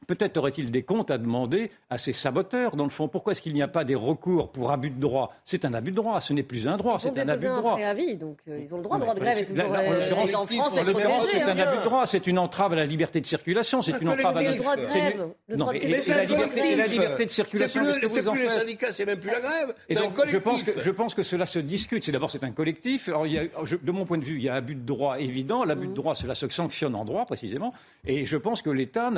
[0.07, 3.09] Peut-être aurait-il des comptes à demander à ces saboteurs, dans le fond.
[3.09, 5.35] Pourquoi est-ce qu'il n'y a pas des recours pour abus de droit?
[5.45, 7.73] C'est un abus de droit, ce n'est plus un droit, c'est un abus de droit.
[7.73, 9.81] Un préavis, donc euh, ils ont le droit, le droit de grève est toujours là,
[9.81, 13.27] euh, en France, c'est un abus de droit, c'est une entrave à la liberté de
[13.27, 15.29] circulation, c'est une entrave à le droit de grève.
[15.49, 18.49] Le droit de et, la liberté, et la liberté de circulation, c'est plus, plus les
[18.49, 20.33] syndicats, c'est même plus la grève, c'est un collectif.
[20.33, 22.05] Je pense, que, je pense que cela se discute.
[22.05, 23.09] C'est d'abord c'est un collectif.
[23.09, 25.19] Alors, il y a, de mon point de vue, il y a abus de droit
[25.19, 25.65] évident.
[25.65, 27.73] L'abus de droit, cela se sanctionne en droit précisément.
[28.05, 29.11] Et je pense que l'État,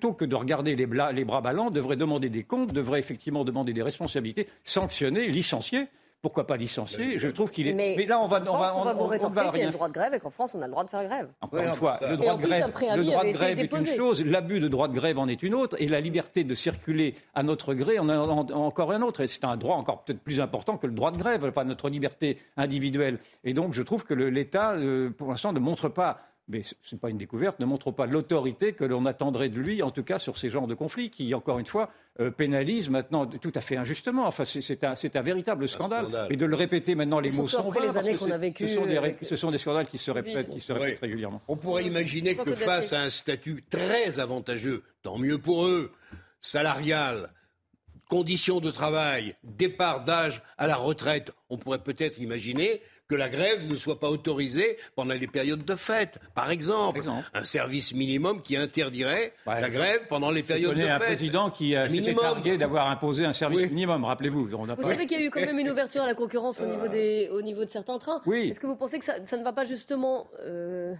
[0.00, 3.74] plutôt que de regarder les, les bras ballants, devrait demander des comptes, devrait effectivement demander
[3.74, 5.88] des responsabilités, sanctionner, licencier
[6.22, 7.18] pourquoi pas licencier?
[7.18, 7.72] Je trouve qu'il est.
[7.72, 9.88] Mais, là, on va, on va, on va vous rétorquer qu'il y a le droit
[9.88, 11.28] de grève et qu'en France, on a le droit de faire grève.
[11.40, 14.60] Encore une fois, le droit de grève, le droit de grève est une chose, l'abus
[14.60, 17.72] de droit de grève en est une autre, et la liberté de circuler à notre
[17.72, 19.22] gré en est encore un autre.
[19.22, 21.88] Et c'est un droit encore peut-être plus important que le droit de grève, enfin notre
[21.88, 23.18] liberté individuelle.
[23.42, 26.98] Et donc, je trouve que l'État, euh, pour l'instant, ne montre pas mais ce n'est
[26.98, 30.18] pas une découverte, ne montre pas l'autorité que l'on attendrait de lui, en tout cas
[30.18, 33.76] sur ces genres de conflits, qui, encore une fois, euh, pénalisent maintenant tout à fait
[33.76, 34.26] injustement.
[34.26, 36.26] Enfin, c'est un, un, véritable scandale.
[36.28, 37.80] Et de le répéter maintenant, les mots sont vains.
[37.80, 40.48] Les années qu'on a vécu, ce, sont des, ce sont des scandales qui se répètent,
[40.48, 41.40] qui se répètent régulièrement.
[41.46, 45.92] On pourrait imaginer que face à un statut très avantageux, tant mieux pour eux,
[46.40, 47.30] salarial,
[48.08, 53.68] conditions de travail, départ d'âge à la retraite, on pourrait peut-être imaginer que la grève
[53.68, 57.02] ne soit pas autorisée pendant les périodes de fête, par exemple.
[57.34, 60.90] Un service minimum qui interdirait la grève pendant les périodes de fête.
[60.90, 64.48] un président qui a s'était targué d'avoir imposé un service minimum, rappelez-vous.
[64.48, 66.86] Vous savez qu'il y a eu quand même une ouverture à la concurrence au niveau,
[66.86, 68.20] des, au niveau de certains trains.
[68.26, 68.50] Oui.
[68.50, 70.28] Est-ce que vous pensez que ça, ne va pas justement...
[70.44, 70.94] Euh,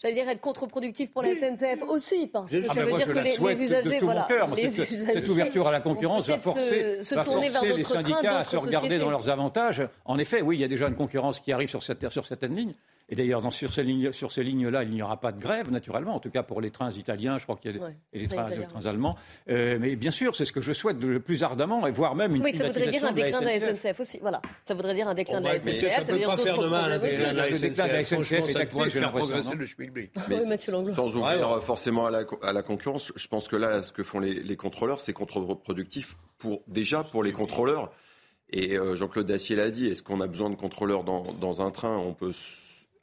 [0.00, 3.18] j'allais dire, être contre-productif pour la SNCF aussi, parce que ah ça veut dire que
[3.18, 7.76] les, usagers, voilà, cette ouverture à la concurrence va forcer, se, va tourner forcer vers
[7.76, 9.86] les syndicats trains, à se regarder dans leurs avantages.
[10.04, 12.56] En effet, oui, il y a déjà une concurrence qui arrive sur, cette, sur certaines
[12.56, 12.74] lignes.
[13.10, 16.14] Et d'ailleurs, sur ces lignes, lignes-là, il n'y aura pas de grève, naturellement.
[16.14, 18.48] En tout cas, pour les trains italiens, je crois qu'il y a et les trains,
[18.84, 19.16] allemands.
[19.48, 22.36] Euh, mais bien sûr, c'est ce que je souhaite le plus ardemment, et voire même
[22.36, 24.18] une oui, ça voudrait dire un déclin de la SNCF, aussi.
[24.20, 25.94] Voilà, ça voudrait dire un déclin de la SNCF.
[25.96, 27.00] Ça, ça veut pas faire de mal.
[27.00, 30.12] Le déclin de la SNCF est acté, faire progresser le schmilblick.
[30.94, 35.00] Sans ouvrir forcément à la concurrence, je pense que là, ce que font les contrôleurs,
[35.00, 37.90] c'est contre-productif pour déjà pour les contrôleurs.
[38.52, 41.70] Et euh, Jean-Claude Dacier l'a dit, est-ce qu'on a besoin de contrôleurs dans, dans un
[41.70, 41.96] train?
[41.96, 42.32] On peut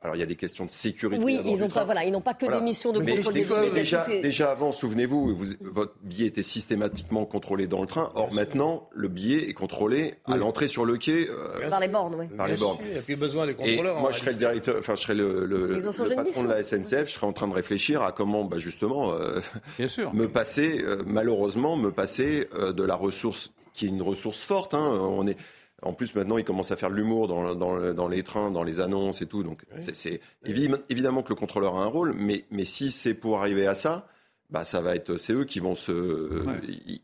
[0.02, 1.24] alors il y a des questions de sécurité.
[1.24, 3.72] Oui, ils n'ont pas, voilà, ils n'ont pas que des missions de contrôle des billets.
[3.72, 8.10] Déjà, déjà avant, souvenez-vous, votre billet était systématiquement contrôlé dans le train.
[8.14, 11.28] Or maintenant, le billet est contrôlé à l'entrée sur le quai.
[11.28, 12.28] Euh, par les bornes, oui.
[12.28, 12.78] Par les bornes.
[12.84, 13.98] Il n'y a plus besoin des contrôleurs.
[13.98, 15.82] Et moi, je serais le directeur, enfin, je serais le, le,
[16.16, 17.08] patron de la SNCF.
[17.08, 19.40] Je serais en train de réfléchir à comment, bah, justement, euh,
[19.80, 20.14] Bien sûr.
[20.14, 24.76] me passer, euh, malheureusement, me passer de la ressource qui est une ressource forte.
[24.76, 25.00] Hein.
[25.02, 25.38] On est
[25.84, 28.80] en plus, maintenant, il commence à faire de l'humour dans, dans, les trains, dans les
[28.80, 29.44] annonces et tout.
[29.44, 29.64] Donc,
[29.94, 33.76] c'est évidemment que le contrôleur a un rôle, mais, mais si c'est pour arriver à
[33.76, 34.08] ça,
[34.50, 36.44] bah, ça va être, c'est eux qui vont se,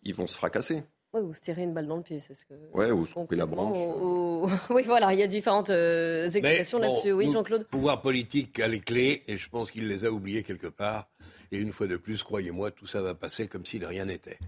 [0.04, 0.84] ils, vont se fracasser.
[1.14, 2.56] Ouais, ou se tirer une balle dans le pied, c'est ce que.
[2.74, 3.78] Ouais, ou se couper la branche.
[4.70, 7.14] Oui, voilà, il y a différentes euh, explications là-dessus.
[7.14, 7.62] Oui, Jean-Claude.
[7.62, 11.08] Le pouvoir politique a les clés, et je pense qu'il les a oubliées quelque part.
[11.52, 14.40] Et une fois de plus, croyez-moi, tout ça va passer comme si de rien n'était.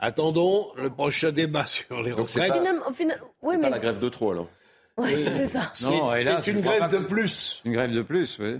[0.00, 2.52] Attendons le prochain débat sur les retraites.
[2.52, 4.48] C'est pas, la grève de trop, alors.
[4.96, 5.70] Oui, c'est ça.
[5.74, 7.62] C'est une grève de plus.
[7.64, 8.58] Une grève de plus, oui.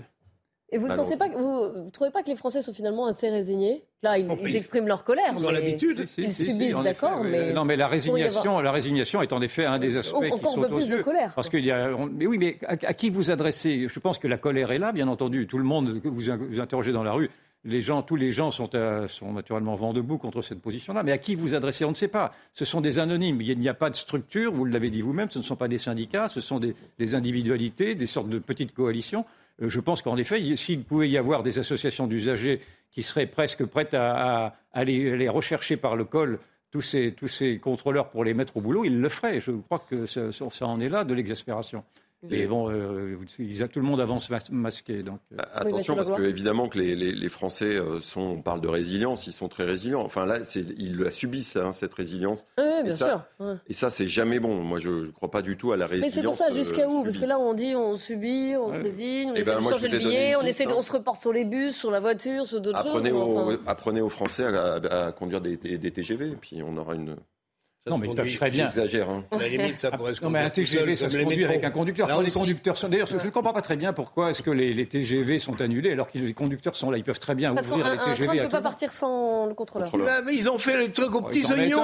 [0.71, 3.85] Et vous ne pensez pas, vous, trouvez pas que les Français sont finalement assez résignés?
[4.03, 5.33] Là, ils, expriment leur colère.
[5.35, 6.05] Ils ont l'habitude.
[6.17, 9.97] Ils subissent, d'accord, mais non, mais la résignation, la résignation est en effet un des
[9.97, 11.33] aspects qui sont un peu plus de colère.
[11.33, 13.87] Parce qu'il y a, mais oui, mais à, qui vous adressez?
[13.89, 15.47] Je pense que la colère est là, bien entendu.
[15.47, 17.31] Tout le monde que vous, vous interrogez dans la rue
[17.65, 21.03] les gens, tous les gens sont, euh, sont, naturellement vent debout contre cette position-là.
[21.03, 22.31] Mais à qui vous adressez On ne sait pas.
[22.53, 23.41] Ce sont des anonymes.
[23.41, 25.77] Il n'y a pas de structure, vous l'avez dit vous-même, ce ne sont pas des
[25.77, 29.25] syndicats, ce sont des, individualités, des sortes de petites coalitions.
[29.61, 33.65] Euh, je pense qu'en effet, s'il pouvait y avoir des associations d'usagers qui seraient presque
[33.65, 36.39] prêtes à, aller rechercher par le col
[36.71, 39.41] tous ces, tous ces contrôleurs pour les mettre au boulot, ils le feraient.
[39.41, 41.83] Je crois que ça en est là de l'exaspération.
[42.23, 43.17] Mais bon, euh,
[43.71, 45.03] tout le monde avance masqué.
[45.03, 45.37] Donc, euh.
[45.53, 49.25] Attention, parce que évidemment que les, les, les Français euh, sont, on parle de résilience,
[49.25, 50.01] ils sont très résilients.
[50.01, 50.39] Enfin là,
[50.77, 52.45] ils la subissent, hein, cette résilience.
[52.57, 53.21] Oui, bien et sûr.
[53.67, 54.61] Et ça, c'est jamais bon.
[54.61, 56.15] Moi, je ne crois pas du tout à la résilience.
[56.15, 57.03] Mais c'est pour ça, jusqu'à où?
[57.03, 59.63] Parce que là, on dit on subit, on se résigne, on eh essaie ben, de
[59.63, 62.59] changer le billet, on, essaie on se reporte sur les bus, sur la voiture, sur
[62.59, 63.09] d'autres choses.
[63.65, 67.15] Apprenez aux Français à, conduire des, des, TGV, et puis on aura une
[67.89, 68.69] non, mais ils peuvent très bien.
[68.71, 69.09] J'exagère.
[69.09, 69.25] Hein.
[69.31, 71.71] À la limite, ça pourrait se Non, mais un TGV, ça se conduit avec un
[71.71, 72.07] conducteur.
[72.07, 72.89] Quand les conducteurs sont.
[72.89, 76.09] D'ailleurs, je ne comprends pas très bien pourquoi est-ce que les, TGV sont annulés alors
[76.09, 76.97] que les conducteurs sont là.
[76.97, 78.23] Ils peuvent très bien ouvrir les TGV.
[78.23, 79.91] Un train ne peut pas partir sans le contrôleur.
[80.25, 81.83] mais ils ont fait les trucs aux petits oignons.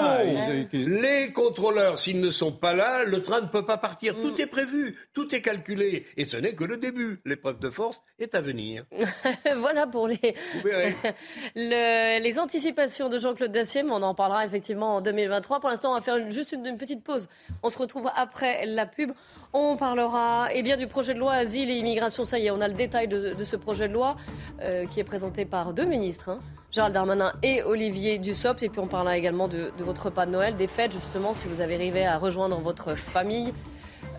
[0.71, 4.15] Les contrôleurs, s'ils ne sont pas là, le train ne peut pas partir.
[4.15, 4.41] Tout mm.
[4.41, 6.05] est prévu, tout est calculé.
[6.17, 7.19] Et ce n'est que le début.
[7.25, 8.85] L'épreuve de force est à venir.
[9.57, 10.35] voilà pour les,
[11.55, 15.59] les anticipations de Jean-Claude Dacier, mais on en parlera effectivement en 2023.
[15.59, 17.27] Pour l'instant, on va faire juste une, petite pause.
[17.63, 19.11] On se retrouve après la pub.
[19.53, 22.25] On parlera eh bien, du projet de loi Asile et Immigration.
[22.25, 24.15] Ça y est, on a le détail de, ce projet de loi
[24.61, 26.39] euh, qui est présenté par deux ministres, hein,
[26.71, 28.63] Gérald Darmanin et Olivier Dussopt.
[28.63, 31.61] Et puis on parlera également de, votre repas de Noël, des fêtes, justement, si vous
[31.61, 33.53] avez arrivé à rejoindre votre famille.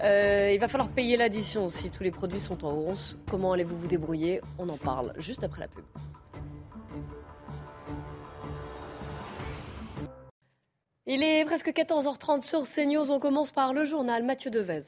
[0.03, 3.17] Euh, il va falloir payer l'addition si tous les produits sont en hausse.
[3.31, 4.41] Comment allez-vous vous débrouiller?
[4.59, 5.85] On en parle juste après la pub.
[11.09, 13.12] Il est presque 14h30 sur CNews.
[13.12, 14.83] On commence par le journal Mathieu Devez.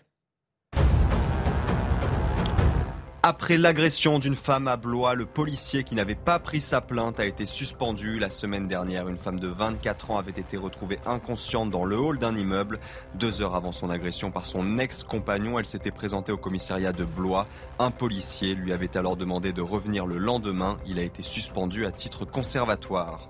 [3.23, 7.25] Après l'agression d'une femme à Blois, le policier qui n'avait pas pris sa plainte a
[7.25, 8.19] été suspendu.
[8.19, 12.19] La semaine dernière, une femme de 24 ans avait été retrouvée inconsciente dans le hall
[12.19, 12.81] d'un immeuble.
[13.15, 17.47] Deux heures avant son agression par son ex-compagnon, elle s'était présentée au commissariat de Blois.
[17.79, 20.79] Un policier lui avait alors demandé de revenir le lendemain.
[20.85, 23.29] Il a été suspendu à titre conservatoire.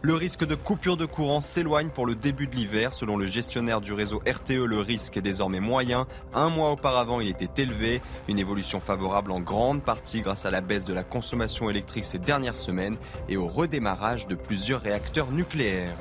[0.00, 2.92] Le risque de coupure de courant s'éloigne pour le début de l'hiver.
[2.92, 6.06] Selon le gestionnaire du réseau RTE, le risque est désormais moyen.
[6.32, 8.00] Un mois auparavant, il était élevé.
[8.28, 12.20] Une évolution favorable en grande partie grâce à la baisse de la consommation électrique ces
[12.20, 12.96] dernières semaines
[13.28, 15.98] et au redémarrage de plusieurs réacteurs nucléaires.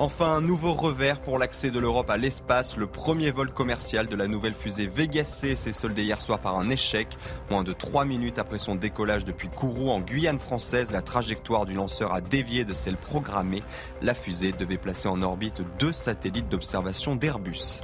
[0.00, 2.76] Enfin, un nouveau revers pour l'accès de l'Europe à l'espace.
[2.76, 6.56] Le premier vol commercial de la nouvelle fusée Vega C s'est soldé hier soir par
[6.56, 7.08] un échec.
[7.50, 11.74] Moins de trois minutes après son décollage depuis Kourou en Guyane française, la trajectoire du
[11.74, 13.64] lanceur a dévié de celle programmée.
[14.00, 17.80] La fusée devait placer en orbite deux satellites d'observation d'Airbus.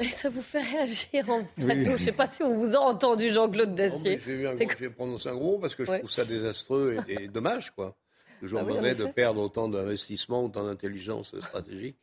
[0.00, 1.84] Et ça vous fait réagir en plateau.
[1.84, 4.18] Je ne sais pas si on vous a entendu, Jean-Claude Dacier.
[4.78, 7.94] J'ai prononcé un gros parce que je trouve ça désastreux et dommage, quoi
[8.42, 11.96] toujours ah mauvais de perdre autant d'investissement, autant d'intelligence stratégique.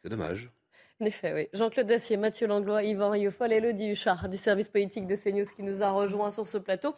[0.00, 0.52] C'est dommage.
[1.00, 1.48] En effet, oui.
[1.52, 5.82] Jean-Claude Dacier, Mathieu Langlois, Yvan Riofol, Elodie Huchard du service politique de CNews qui nous
[5.82, 6.94] a rejoints sur ce plateau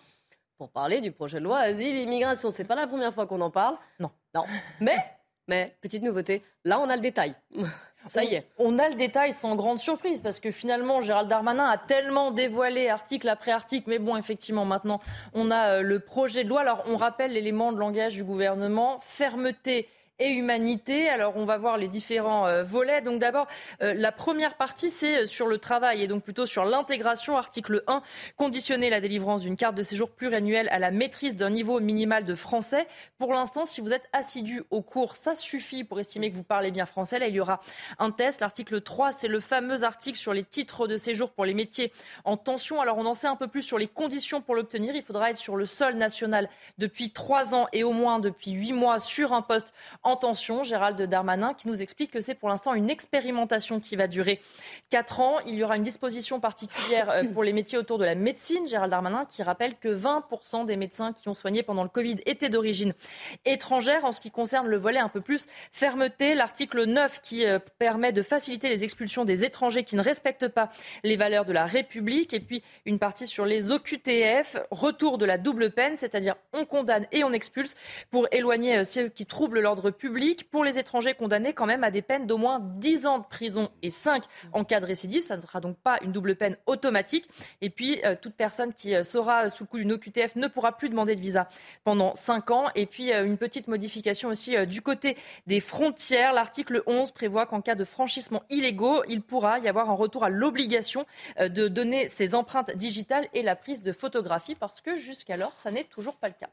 [0.58, 2.50] pour parler du projet de loi Asile et Immigration.
[2.50, 3.78] C'est pas la première fois qu'on en parle.
[3.98, 4.10] Non.
[4.34, 4.44] Non.
[4.80, 4.98] Mais,
[5.48, 7.34] mais, petite nouveauté, là on a le détail.
[8.06, 8.46] Ça y est.
[8.58, 12.88] On a le détail sans grande surprise parce que finalement, Gérald Darmanin a tellement dévoilé
[12.88, 13.88] article après article.
[13.88, 15.00] Mais bon, effectivement, maintenant,
[15.34, 16.62] on a euh, le projet de loi.
[16.62, 19.88] Alors, on rappelle l'élément de langage du gouvernement fermeté
[20.18, 21.08] et humanité.
[21.08, 23.00] Alors on va voir les différents euh, volets.
[23.00, 23.46] Donc d'abord,
[23.82, 27.36] euh, la première partie, c'est euh, sur le travail et donc plutôt sur l'intégration.
[27.36, 28.02] Article 1,
[28.36, 32.34] conditionner la délivrance d'une carte de séjour pluriannuelle à la maîtrise d'un niveau minimal de
[32.34, 32.86] français.
[33.18, 36.70] Pour l'instant, si vous êtes assidu au cours, ça suffit pour estimer que vous parlez
[36.70, 37.18] bien français.
[37.18, 37.60] Là, il y aura
[37.98, 38.40] un test.
[38.40, 41.92] L'article 3, c'est le fameux article sur les titres de séjour pour les métiers
[42.24, 42.80] en tension.
[42.80, 44.94] Alors on en sait un peu plus sur les conditions pour l'obtenir.
[44.94, 46.48] Il faudra être sur le sol national
[46.78, 49.72] depuis trois ans et au moins depuis huit mois sur un poste
[50.04, 54.08] en tension, Gérald Darmanin, qui nous explique que c'est pour l'instant une expérimentation qui va
[54.08, 54.40] durer
[54.90, 55.36] 4 ans.
[55.46, 58.66] Il y aura une disposition particulière euh, pour les métiers autour de la médecine.
[58.66, 62.48] Gérald Darmanin qui rappelle que 20% des médecins qui ont soigné pendant le Covid étaient
[62.48, 62.94] d'origine
[63.44, 64.04] étrangère.
[64.04, 68.10] En ce qui concerne le volet un peu plus fermeté, l'article 9 qui euh, permet
[68.10, 70.70] de faciliter les expulsions des étrangers qui ne respectent pas
[71.04, 72.34] les valeurs de la République.
[72.34, 77.06] Et puis une partie sur les OQTF, retour de la double peine, c'est-à-dire on condamne
[77.12, 77.76] et on expulse
[78.10, 81.90] pour éloigner euh, ceux qui troublent l'ordre public pour les étrangers condamnés quand même à
[81.90, 85.22] des peines d'au moins 10 ans de prison et 5 en cas de récidive.
[85.22, 87.28] Ça ne sera donc pas une double peine automatique.
[87.60, 90.76] Et puis, euh, toute personne qui euh, sera sous le coup d'une OQTF ne pourra
[90.76, 91.48] plus demander de visa
[91.84, 92.64] pendant 5 ans.
[92.74, 96.32] Et puis, euh, une petite modification aussi du côté des frontières.
[96.32, 100.28] L'article 11 prévoit qu'en cas de franchissement illégaux, il pourra y avoir un retour à
[100.28, 101.06] l'obligation
[101.38, 105.84] de donner ses empreintes digitales et la prise de photographie parce que jusqu'alors, ça n'est
[105.84, 106.48] toujours pas le cas.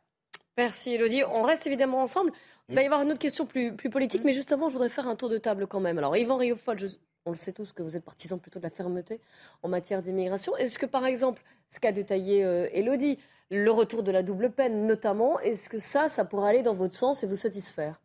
[0.57, 1.23] Merci Elodie.
[1.23, 2.33] On reste évidemment ensemble.
[2.69, 5.07] Il va y avoir une autre question plus, politique, mais juste avant, je voudrais faire
[5.07, 5.97] un tour de table quand même.
[5.97, 6.77] Alors, Yvan Riofol,
[7.25, 9.19] on le sait tous que vous êtes partisan plutôt de la fermeté
[9.63, 10.55] en matière d'immigration.
[10.57, 13.17] Est-ce que, par exemple, ce qu'a détaillé euh, Elodie,
[13.49, 16.93] le retour de la double peine notamment, est-ce que ça, ça pourrait aller dans votre
[16.93, 17.99] sens et vous satisfaire?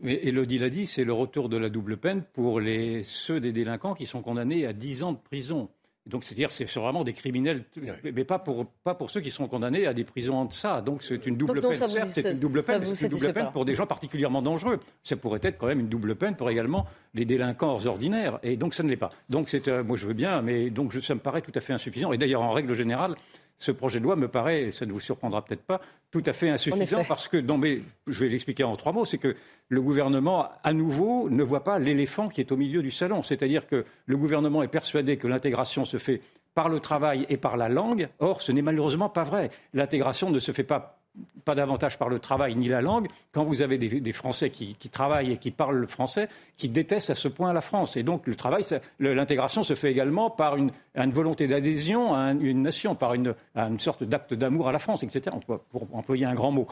[0.00, 2.60] Mais Elodie l'a dit, c'est le retour de la double peine pour
[3.04, 5.68] ceux des délinquants qui sont condamnés à 10 ans de prison.
[6.06, 7.64] Donc, c'est-à-dire, c'est vraiment des criminels,
[8.02, 10.80] mais pas pour, pas pour ceux qui sont condamnés à des prisons en deçà.
[10.80, 11.86] Donc, c'est une double peine.
[11.86, 14.80] Certes, c'est une double peine, mais c'est une double peine pour des gens particulièrement dangereux.
[15.04, 18.38] Ça pourrait être quand même une double peine pour également les délinquants ordinaires.
[18.42, 19.10] Et donc, ça ne l'est pas.
[19.28, 21.74] Donc, c'est, euh, moi, je veux bien, mais donc, ça me paraît tout à fait
[21.74, 22.12] insuffisant.
[22.12, 23.14] Et d'ailleurs, en règle générale,
[23.60, 26.32] ce projet de loi me paraît, et ça ne vous surprendra peut-être pas, tout à
[26.32, 29.36] fait insuffisant parce que, non mais je vais l'expliquer en trois mots, c'est que
[29.68, 33.22] le gouvernement, à nouveau, ne voit pas l'éléphant qui est au milieu du salon.
[33.22, 36.22] C'est-à-dire que le gouvernement est persuadé que l'intégration se fait
[36.54, 38.08] par le travail et par la langue.
[38.18, 39.50] Or, ce n'est malheureusement pas vrai.
[39.74, 40.99] L'intégration ne se fait pas
[41.44, 45.32] pas davantage par le travail ni la langue, quand vous avez des, Français qui, travaillent
[45.32, 47.96] et qui parlent le français, qui détestent à ce point la France.
[47.96, 48.64] Et donc le travail,
[48.98, 54.04] l'intégration se fait également par une, volonté d'adhésion à une nation, par une, une sorte
[54.04, 56.66] d'acte d'amour à la France, etc., pour employer un grand mot.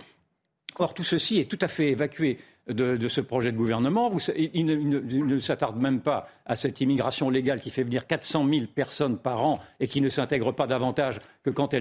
[0.79, 4.13] Or, tout ceci est tout à fait évacué de, ce projet de gouvernement.
[4.37, 9.19] il, ne, s'attarde même pas à cette immigration légale qui fait venir 400 000 personnes
[9.19, 11.73] par an et qui ne s'intègre pas davantage que quand,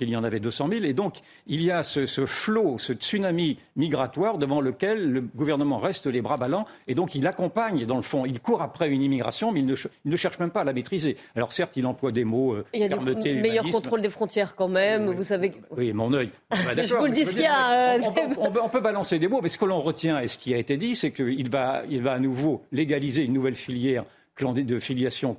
[0.00, 0.84] il y en avait 200 000.
[0.84, 6.06] Et donc, il y a ce, flot, ce tsunami migratoire devant lequel le gouvernement reste
[6.06, 6.66] les bras ballants.
[6.86, 9.66] Et donc, il accompagne, dans le fond, il court après une immigration, mais il
[10.04, 11.16] ne, cherche même pas à la maîtriser.
[11.36, 12.54] Alors, certes, il emploie des mots.
[12.54, 15.52] Euh, il y a du meilleur contrôle des frontières quand même, vous savez.
[15.76, 16.30] Oui, mon œil.
[16.50, 17.96] je vous le dis, qu'il y a.
[17.96, 18.00] Euh,
[18.38, 20.76] on, peut balancer des mots, mais ce que l'on retient et ce qui a été
[20.76, 24.04] dit, c'est qu'il va, il va à nouveau légaliser une nouvelle filière
[24.40, 25.36] de filiation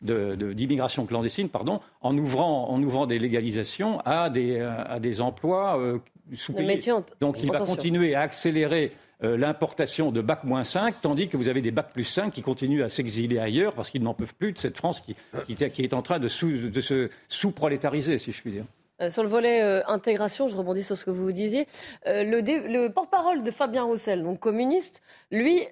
[0.00, 5.98] d'immigration clandestine, pardon, en ouvrant, en ouvrant des légalisations à des, à des emplois euh,
[6.34, 6.80] sous-payés.
[7.20, 8.92] Donc il va continuer à accélérer
[9.24, 12.42] euh, l'importation de bac moins 5, tandis que vous avez des bac plus 5 qui
[12.42, 15.16] continuent à s'exiler ailleurs parce qu'ils n'en peuvent plus de cette France qui,
[15.46, 16.28] qui, est en train de,
[16.68, 18.64] de se sous-prolétariser, si je puis dire.
[19.02, 21.66] Euh, sur le volet euh, intégration, je rebondis sur ce que vous disiez.
[22.06, 25.62] Euh, le, porte-parole de Fabien Roussel, donc communiste, lui,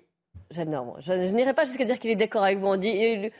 [0.50, 2.74] j'adore, je, n'irai pas jusqu'à dire qu'il est d'accord avec vous.
[2.74, 3.32] lui,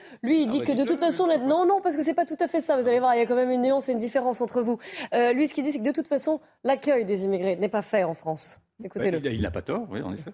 [0.42, 2.48] il dit ah, que de toute façon, non, non, parce que c'est pas tout à
[2.48, 2.80] fait ça.
[2.80, 4.78] Vous allez voir, il y a quand même une nuance et une différence entre vous.
[5.12, 8.04] lui, ce qu'il dit, c'est que de toute façon, l'accueil des immigrés n'est pas fait
[8.04, 8.60] en France.
[8.82, 9.20] Écoutez-le.
[9.26, 10.32] il n'a pas tort, oui, en effet.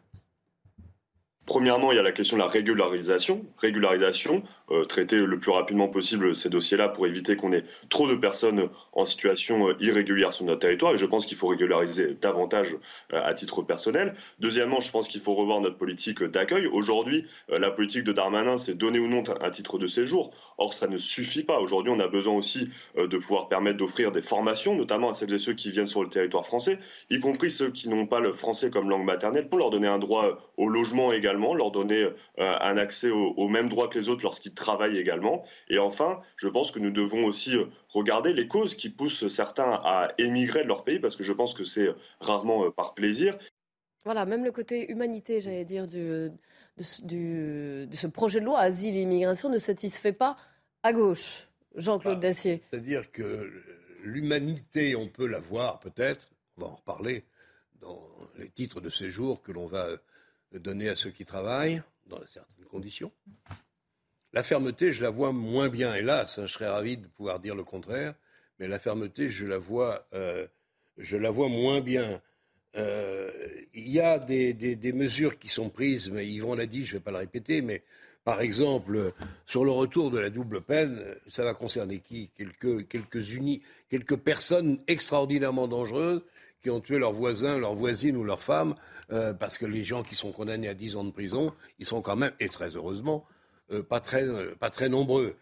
[1.51, 3.45] Premièrement, il y a la question de la régularisation.
[3.57, 4.45] Régularisation,
[4.89, 9.07] traiter le plus rapidement possible ces dossiers-là pour éviter qu'on ait trop de personnes en
[9.07, 10.95] situation euh, irrégulière sur notre territoire.
[10.95, 12.77] Et je pense qu'il faut régulariser davantage
[13.13, 14.15] euh, à titre personnel.
[14.39, 16.67] Deuxièmement, je pense qu'il faut revoir notre politique d'accueil.
[16.67, 20.33] Aujourd'hui, la politique de Darmanin, c'est donner ou non un titre de séjour.
[20.59, 21.61] Or, ça ne suffit pas.
[21.61, 25.39] Aujourd'hui, on a besoin aussi de pouvoir permettre d'offrir des formations, notamment à celles et
[25.39, 26.79] ceux qui viennent sur le territoire français,
[27.11, 29.99] y compris ceux qui n'ont pas le français comme langue maternelle, pour leur donner un
[29.99, 34.55] droit au logement également, leur donner un accès aux mêmes droits que les autres lorsqu'ils
[34.61, 35.45] travail également.
[35.69, 39.81] Et enfin, je pense que nous devons aussi euh, regarder les causes qui poussent certains
[39.85, 42.95] à émigrer de leur pays, parce que je pense que c'est euh, rarement euh, par
[42.95, 43.37] plaisir.
[44.05, 46.31] Voilà, même le côté humanité, j'allais dire, du,
[46.77, 50.37] de, ce projet de loi asile et immigration ne satisfait pas
[50.83, 51.49] à gauche.
[51.75, 52.63] Jean-Claude bah, Dacier.
[52.71, 53.51] C'est-à-dire que
[54.03, 57.25] l'humanité, on peut la voir peut-être, on va en reparler,
[57.81, 58.01] dans
[58.39, 59.89] les titres de séjour que l'on va
[60.53, 63.13] donner à ceux qui travaillent, dans certaines conditions.
[64.33, 67.57] La fermeté, je la vois moins bien, hélas, hein, je serais ravi de pouvoir dire
[67.57, 68.15] le contraire,
[68.59, 70.47] mais la fermeté, je la vois, euh,
[71.49, 72.21] moins bien.
[72.77, 73.31] Euh,
[73.75, 77.03] il y a des, mesures qui sont prises, mais Yvon l'a dit, je ne vais
[77.03, 77.83] pas le répéter, mais
[78.23, 79.13] par exemple,
[79.47, 82.31] sur le retour de la double peine, ça va concerner qui?
[82.37, 83.25] Quelques, quelques,
[83.89, 86.23] quelques personnes extraordinairement dangereuses
[86.63, 88.77] qui ont tué leurs voisins, leurs voisines ou leurs femmes,
[89.11, 92.03] euh, parce que les gens qui sont condamnés à 10 ans de prison, ils sont
[92.03, 93.27] quand même, et très heureusement,
[93.83, 95.37] pas, très, euh, pas très nombreux.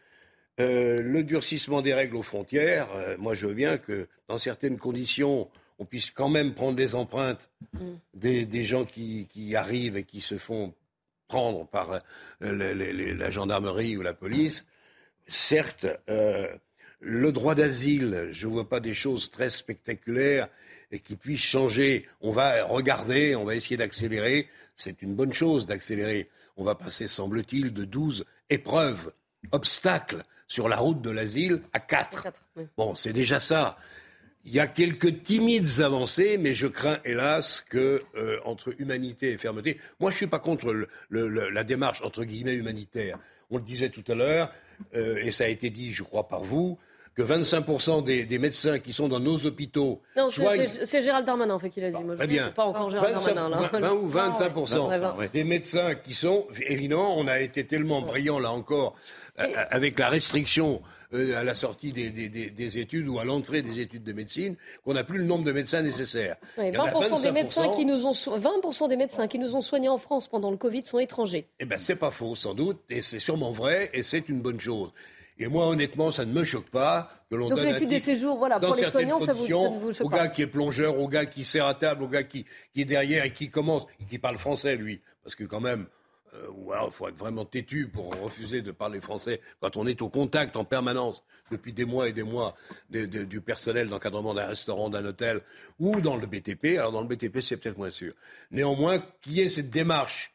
[0.61, 2.89] Euh, le durcissement des règles aux frontières,
[3.19, 7.51] moi je veux bien que dans certaines conditions, on puisse quand même prendre des empreintes
[7.75, 7.95] mm.
[8.15, 10.75] des, gens qui, arrivent et qui se font
[11.29, 12.01] prendre par
[12.41, 14.67] la gendarmerie ou la police.
[15.29, 15.87] Certes,
[17.01, 20.49] le droit d'asile, je ne vois pas des choses très spectaculaires
[20.91, 22.09] et qui puissent changer.
[22.21, 24.49] On va regarder, on va essayer d'accélérer.
[24.75, 29.13] C'est une bonne chose d'accélérer on va passer, semble-t-il, de 12 épreuves,
[29.53, 32.27] obstacles sur la route de l'asile à 4.
[32.77, 33.79] Bon, c'est déjà ça.
[34.45, 39.39] Il y a quelques timides avancées, mais je crains, hélas, que euh, entre humanité et
[39.39, 43.19] fermeté, moi je ne suis pas contre la démarche entre guillemets humanitaire.
[43.51, 44.53] On le disait tout à l'heure,
[44.95, 46.79] euh, et ça a été dit, je crois, par vous,
[47.19, 50.01] que 25% des, médecins qui sont dans nos hôpitaux.
[50.17, 52.05] Non, c'est Gérald Darmanin en fait qui l'a dit.
[52.05, 52.51] Moi, je bien.
[52.53, 58.03] Pas encore Gérald 20 ou 25% des médecins qui sont, évidemment, on a été tellement
[58.03, 58.95] brillant là encore
[59.41, 60.81] euh, avec la restriction
[61.13, 64.55] euh, à la sortie des, études ou à l'entrée des études de médecine
[64.85, 66.37] qu'on n'a plus le nombre de médecins nécessaires.
[66.57, 70.29] 20%, des médecins qui nous ont 20% des médecins qui nous ont soignés en France
[70.29, 71.49] pendant le Covid sont étrangers.
[71.59, 74.61] Eh bien, c'est pas faux, sans doute, et c'est sûrement vrai, et c'est une bonne
[74.61, 74.93] chose.
[75.39, 78.59] Et moi, honnêtement, ça ne me choque pas que l'on donne l'étude des séjours, voilà,
[78.59, 80.17] pour les soignants, ça, vous, ça ne vous choque pas.
[80.17, 82.83] Au gars qui est plongeur, au gars qui sert à table, au gars qui, qui
[82.83, 85.01] est derrière et qui commence, et qui parle français, lui.
[85.23, 85.87] Parce que quand même,
[86.35, 86.49] euh,
[86.87, 90.57] il faut être vraiment têtu pour refuser de parler français quand on est au contact
[90.57, 92.55] en permanence depuis des mois et des mois
[92.91, 95.41] du personnel d'encadrement d'un restaurant, d'un hôtel
[95.79, 96.79] ou dans le BTP.
[96.79, 98.13] Alors dans le BTP, c'est peut-être moins sûr.
[98.51, 100.35] Néanmoins, qu'il y ait cette démarche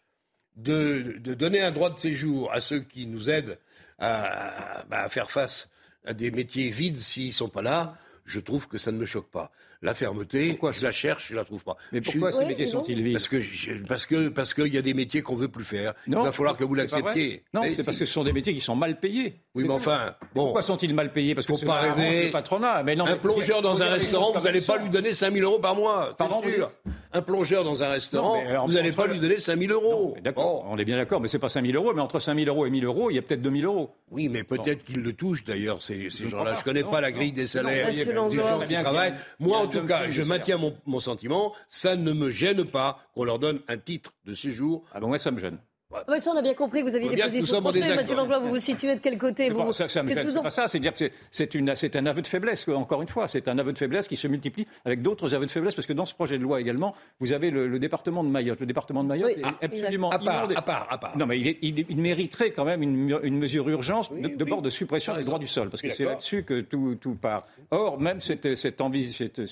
[0.55, 3.57] de, donner un droit de séjour à ceux qui nous aident
[3.99, 5.69] à, bah, à faire face
[6.05, 9.05] à des métiers vides s'ils ne sont pas là, je trouve que ça ne me
[9.05, 9.51] choque pas.
[9.83, 11.75] La fermeté, pourquoi je la cherche, je la trouve pas.
[11.91, 13.37] Mais pourquoi ces métiers sont-ils vides Parce que
[13.85, 15.93] parce que parce qu'il y a des métiers qu'on veut plus faire.
[16.07, 17.43] Non, Il va falloir que vous l'acceptiez.
[17.53, 19.41] Non, c'est parce que ce sont des métiers qui sont mal payés.
[19.55, 20.45] Oui, mais enfin, bon.
[20.45, 22.27] Pourquoi sont-ils mal payés Parce que c'est pas rêver.
[22.27, 22.81] Le patronat.
[22.83, 25.59] Mais non, un plongeur dans un restaurant, vous n'allez pas lui donner 5 000 euros
[25.59, 26.15] par mois.
[26.17, 26.69] C'est sûr.
[27.15, 30.15] Un plongeur dans un restaurant, vous n'allez pas lui donner 5 000 euros.
[30.23, 31.93] D'accord, on est bien d'accord, mais c'est pas 5 000 euros.
[31.93, 33.71] Mais entre 5 000 euros et 1 000 euros, il y a peut-être 2 000
[33.71, 33.91] euros.
[34.11, 36.55] Oui, mais peut-être qu'ils le touchent d'ailleurs ces, gens-là.
[36.55, 38.05] Je connais pas la grille des salaires des
[38.37, 39.15] gens qui travaillent.
[39.39, 43.39] Moi, en tout cas, je maintiens mon, sentiment, ça ne me gêne pas qu'on leur
[43.39, 44.83] donne un titre de séjour.
[44.93, 45.57] Ah bon, moi, ça me gêne.
[46.07, 46.19] Ouais.
[46.19, 47.95] ça, on a bien compris que vous aviez des positions tranchées.
[47.95, 49.73] Mathieu Langlois, vous vous situez de quel côté vous...
[49.73, 53.07] ça, ça C'est pas ça, c'est dire que c'est un aveu de faiblesse, encore une
[53.07, 53.27] fois.
[53.27, 55.93] C'est un aveu de faiblesse qui se multiplie avec d'autres aveux de faiblesse, parce que
[55.93, 58.59] dans ce projet de loi également, vous avez le, département de Mayotte.
[58.59, 61.17] Le département de Mayotte est absolument à part, à part, à part.
[61.17, 65.39] Non, mais il, mériterait quand même une, mesure urgence de, bord de suppression des droits
[65.39, 67.45] du sol, parce que c'est là-dessus que tout, part.
[67.71, 68.81] Or, même cette, cette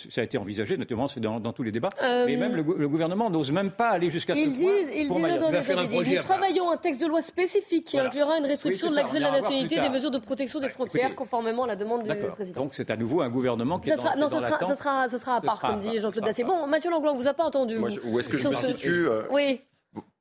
[0.09, 3.29] ça a été envisagé, notamment dans, dans tous les débats, euh, mais même le, gouvernement
[3.29, 4.51] n'ose même pas aller jusqu'à ce point.
[4.51, 8.89] Ils disent, dans les nous travaillons un texte de loi spécifique qui inclura une restriction
[8.89, 12.03] de l'accès de la nationalité des mesures de protection des frontières, conformément à la demande
[12.03, 12.63] du président.
[12.63, 15.35] Donc c'est à nouveau un gouvernement qui ça est sera, Non, ça sera, ça, sera,
[15.35, 16.43] à part, comme dit Jean-Claude Dacier.
[16.43, 17.77] Bon, Mathieu Langlois, on vous a pas entendu.
[17.77, 19.61] où est-ce que je me situe euh, Oui.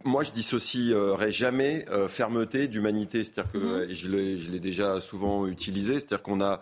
[0.04, 3.22] Moi, je dissocierai jamais euh, fermeté d'humanité.
[3.22, 3.92] C'est-à-dire que mhm.
[3.92, 5.94] je l'ai déjà souvent utilisé.
[5.94, 6.61] C'est-à-dire qu'on a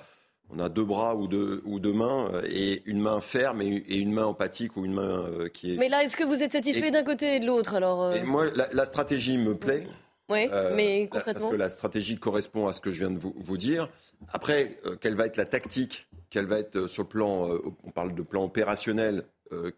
[0.51, 3.99] on a deux bras ou deux, ou deux mains, euh, et une main ferme et,
[3.99, 5.76] une main empathique ou une main qui est.
[5.76, 8.84] Mais là, est-ce que vous êtes satisfait d'un côté et de l'autre alors Moi, la,
[8.84, 9.86] stratégie me plaît.
[10.28, 11.32] Oui, euh, mais concrètement.
[11.32, 13.88] Parce que la stratégie correspond à ce que je viens de vous, dire.
[14.32, 17.49] Après, euh, quelle va être la tactique Quelle va être euh, sur le plan,
[17.84, 19.24] on parle de plan opérationnel,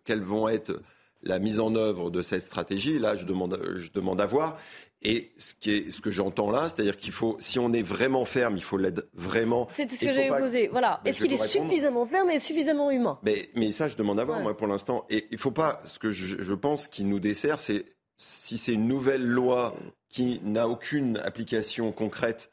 [0.04, 0.82] quelles vont être
[1.22, 4.58] la mise en œuvre de cette stratégie Là, je demande, je demande à voir.
[5.02, 8.26] Et ce, qui est, ce que j'entends là, c'est-à-dire qu'il faut, si on est vraiment
[8.26, 9.66] ferme, il faut l'être vraiment.
[9.70, 10.68] C'est ce que j'ai posé.
[10.68, 11.00] Voilà.
[11.04, 13.18] Est-ce qu'il est suffisamment ferme et suffisamment humain?
[13.22, 15.06] Mais, mais ça, je demande à voir, moi, pour l'instant.
[15.08, 15.80] Et il ne faut pas.
[15.84, 17.86] Ce que je, je pense qui nous dessert, c'est
[18.20, 19.74] si c'est une nouvelle loi
[20.10, 22.50] qui n'a aucune application concrète,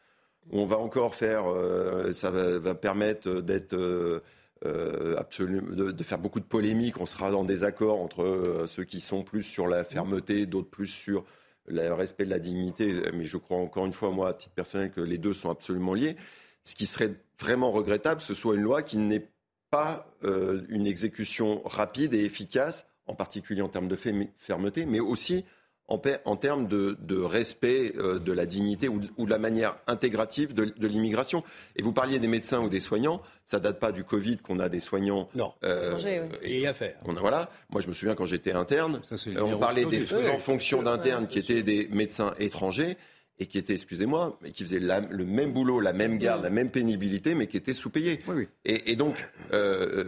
[0.51, 4.23] où on va encore faire, euh, ça va, permettre d'être euh,
[4.65, 6.99] euh, de, de, faire beaucoup de polémiques.
[6.99, 10.87] On sera dans des accords entre ceux qui sont plus sur la fermeté, d'autres plus
[10.87, 11.25] sur
[11.67, 12.93] le respect de la dignité.
[13.13, 15.93] Mais je crois encore une fois, moi, à titre personnel, que les deux sont absolument
[15.93, 16.15] liés.
[16.63, 19.29] Ce qui serait vraiment regrettable, ce soit une loi qui n'est
[19.69, 23.97] pas une exécution rapide et efficace, en particulier en termes de
[24.37, 25.45] fermeté, mais aussi
[25.87, 31.43] en, termes de, respect euh, de la dignité ou, de la manière intégrative de, l'immigration.
[31.75, 34.69] Et vous parliez des médecins ou des soignants, ça date pas du Covid qu'on a
[34.69, 35.29] des soignants.
[35.35, 35.53] Non.
[35.63, 35.97] Euh,
[36.41, 36.97] et à faire.
[37.05, 37.49] voilà.
[37.69, 41.39] Moi, je me souviens quand j'étais interne, euh, on parlait des faisans fonction d'interne qui
[41.39, 42.97] étaient des médecins étrangers
[43.39, 46.71] et qui étaient, excusez-moi, mais qui faisaient le même boulot, la même garde, la même
[46.71, 48.19] pénibilité, mais qui étaient sous-payés.
[48.65, 49.15] Et, donc,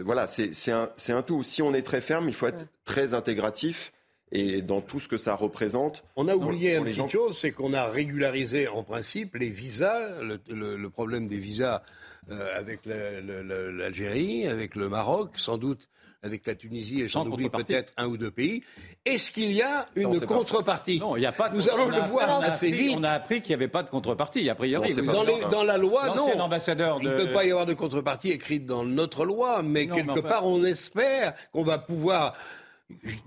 [0.04, 1.42] voilà, c'est un, un, tout.
[1.42, 3.92] Si on est très ferme, il faut être très intégratif
[4.32, 6.04] et dans tout ce que ça représente.
[6.16, 10.88] On a oublié une petite chose, c'est qu'on a régularisé en principe les visas, le,
[10.88, 11.82] problème des visas
[12.30, 15.88] euh, avec l'Algérie, avec le Maroc, sans doute
[16.22, 18.62] avec la Tunisie et j'en oublie peut-être un ou deux pays.
[19.06, 21.48] Est-ce qu'il y a une contrepartie Non, il n'y a pas.
[21.48, 22.94] Nous allons le voir assez vite.
[22.98, 24.94] On a appris qu'il n'y avait pas de contrepartie, a priori.
[24.94, 26.38] dans, dans, la loi, non.
[26.40, 30.20] Ambassadeur Il ne peut pas y avoir de contrepartie écrite dans notre loi, mais quelque
[30.20, 32.34] part, on espère qu'on va pouvoir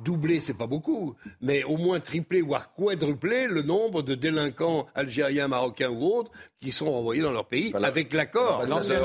[0.03, 5.47] doubler, c'est pas beaucoup, mais au moins tripler, voire quadrupler le nombre de délinquants algériens,
[5.47, 8.63] marocains ou autres qui sont renvoyés dans leur pays avec l'accord.
[8.67, 9.03] L'ancien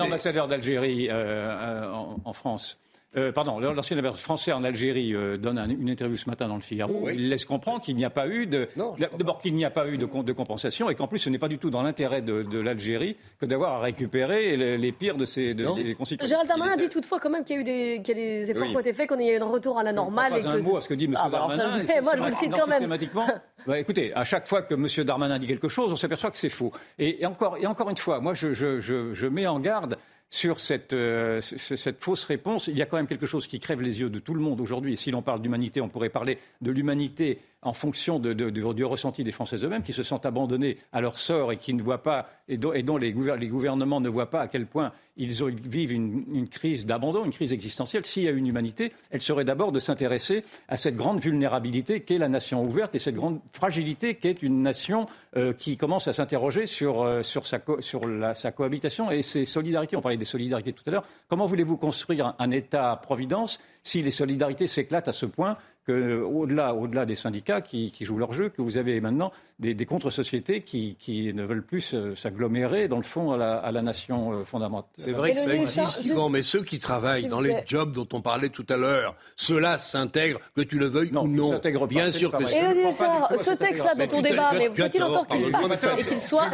[0.00, 1.92] ambassadeur d'Algérie euh, euh,
[2.24, 2.78] en, France
[3.16, 6.60] euh, pardon, l'ancien ambassadeur français en Algérie euh, donne une interview ce matin dans le
[6.60, 7.08] Figaro.
[7.08, 8.68] Il laisse comprendre qu'il n'y a pas eu de,
[9.16, 11.48] d'abord qu'il n'y a pas eu de, de compensation et qu'en plus ce n'est pas
[11.48, 15.64] du tout dans l'intérêt de, l'Algérie que d'avoir à récupérer les, pires de ses, de
[15.94, 16.28] concitoyens.
[16.28, 18.22] Gérald Darmanin a dit toutefois quand même qu'il y a eu des, qu'il y a
[18.22, 20.32] des efforts qui ont été faits, qu'on ait eu un retour à la normale.
[20.32, 21.14] Pas et un mot à ce que dit M.
[21.16, 21.78] Ah, bah Darmanin.
[22.02, 22.94] moi, je vous le cite quand même.
[23.66, 24.86] bah, écoutez, à chaque fois que M.
[25.06, 26.72] Darmanin dit quelque chose, on s'aperçoit que c'est faux.
[26.98, 29.96] Et, encore, et encore une fois, moi, je, je, je mets en garde
[30.30, 32.66] sur cette, euh, cette, fausse réponse.
[32.66, 34.60] Il y a quand même quelque chose qui crève les yeux de tout le monde
[34.60, 34.92] aujourd'hui.
[34.92, 39.32] Et si l'on parle d'humanité, on pourrait parler de l'humanité en fonction du ressenti des
[39.32, 42.56] Français eux-mêmes, qui se sentent abandonnés à leur sort et qui ne voient pas, et
[42.56, 47.32] dont, les, gouvernements ne voient pas à quel point ils, vivent une, crise d'abandon, une
[47.32, 48.06] crise existentielle.
[48.06, 52.18] S'il y a une humanité, elle serait d'abord de s'intéresser à cette grande vulnérabilité qu'est
[52.18, 56.66] la nation ouverte et cette grande fragilité qu'est une nation euh, qui commence à s'interroger
[56.66, 59.96] sur, euh, sa, cohabitation et ses solidarités.
[59.96, 61.04] On parlait des solidarités tout à l'heure.
[61.28, 65.56] Comment voulez-vous construire un État-providence si les solidarités s'éclatent à ce point
[65.88, 70.60] qu'au-delà au -delà des syndicats qui, jouent leur jeu, que vous avez maintenant des, contre-sociétés
[70.60, 74.90] qui, ne veulent plus s'agglomérer, dans le fond, à la, nation euh, fondamentale.
[74.96, 78.20] C'est vrai que ça existe, souvent, mais ceux qui travaillent dans les jobs dont on
[78.20, 81.60] parlait tout à l'heure, ceux-là s'intègrent, que tu le veuilles ou non.
[81.88, 82.42] Bien sûr que.
[82.44, 86.50] Et ce texte-là dont on débat, mais faut-il encore qu'il passe et qu'il soit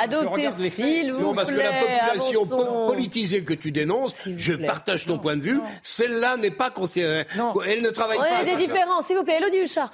[0.00, 5.18] adopté, s'il vous Non, parce que la population politisée que tu dénonces, je partage ton
[5.18, 7.26] point de vue, celle-là n'est pas considérée.
[7.66, 8.44] Elle ne travaille pas.
[8.66, 9.38] Différences, s'il vous plaît.
[9.38, 9.90] Elodie Huchard.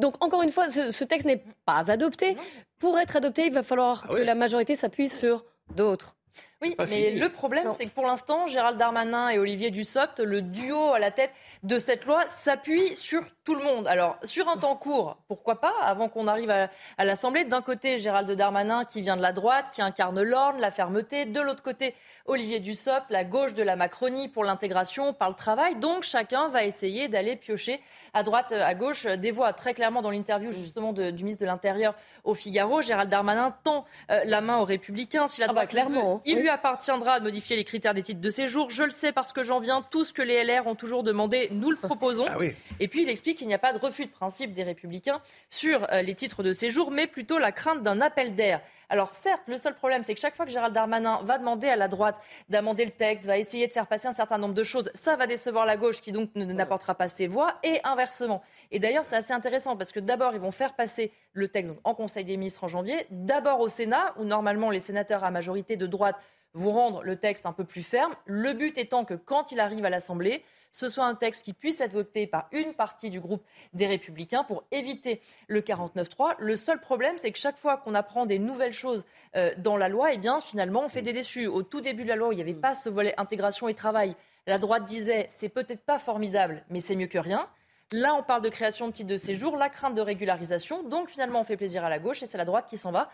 [0.00, 2.36] Donc, encore une fois, ce texte n'est pas adopté.
[2.78, 6.14] Pour être adopté, il va falloir ah que la majorité s'appuie sur d'autres.
[6.62, 10.94] Oui, mais le problème, c'est que pour l'instant, Gérald Darmanin et Olivier Dussopt, le duo
[10.94, 11.30] à la tête
[11.62, 13.86] de cette loi, s'appuie sur tout le monde.
[13.86, 17.44] Alors, sur un temps court, pourquoi pas, avant qu'on arrive à, l'Assemblée.
[17.44, 21.26] D'un côté, Gérald Darmanin qui vient de la droite, qui incarne l'ordre, la fermeté.
[21.26, 21.94] De l'autre côté,
[22.24, 25.74] Olivier Dussopt, la gauche de la Macronie pour l'intégration, par le travail.
[25.74, 27.80] Donc, chacun va essayer d'aller piocher
[28.14, 29.52] à droite, à gauche des voix.
[29.52, 31.94] Très clairement, dans l'interview justement du ministre de l'Intérieur
[32.24, 35.26] au Figaro, Gérald Darmanin tend euh, la main aux Républicains.
[35.26, 38.30] Si la ah bah, clairement, il lui appartiendra de modifier les critères des titres de
[38.30, 38.70] séjour.
[38.70, 39.82] Je le sais parce que j'en viens.
[39.82, 42.24] Tout ce que les LR ont toujours demandé, nous le proposons.
[42.38, 42.38] Ah
[42.80, 45.86] Et puis, il explique qu'il n'y a pas de refus de principe des républicains sur
[45.90, 48.60] euh, les titres de séjour, mais plutôt la crainte d'un appel d'air.
[48.88, 51.76] Alors certes, le seul problème, c'est que chaque fois que Gérald Darmanin va demander à
[51.76, 54.90] la droite d'amender le texte, va essayer de faire passer un certain nombre de choses,
[54.94, 58.42] ça va décevoir la gauche qui donc n'apportera pas ses voix, et inversement.
[58.70, 61.94] Et d'ailleurs, c'est assez intéressant parce que d'abord, ils vont faire passer le texte en
[61.94, 65.86] Conseil des ministres en janvier, d'abord au Sénat, où normalement les sénateurs à majorité de
[65.86, 66.16] droite
[66.56, 68.14] vont rendre le texte un peu plus ferme.
[68.24, 71.80] Le but étant que quand il arrive à l'Assemblée, ce soit un texte qui puisse
[71.80, 73.42] être voté par une partie du groupe
[73.72, 76.34] des Républicains pour éviter le 49-3.
[76.38, 79.04] Le seul problème, c'est que chaque fois qu'on apprend des nouvelles choses
[79.36, 81.46] euh, dans la loi, eh bien, finalement, on fait des déçus.
[81.46, 84.16] Au tout début de la loi, il n'y avait pas ce volet intégration et travail.
[84.46, 87.48] La droite disait, c'est peut-être pas formidable, mais c'est mieux que rien.
[87.92, 90.82] Là, on parle de création de titres de séjour, la crainte de régularisation.
[90.82, 93.10] Donc, finalement, on fait plaisir à la gauche et c'est la droite qui s'en va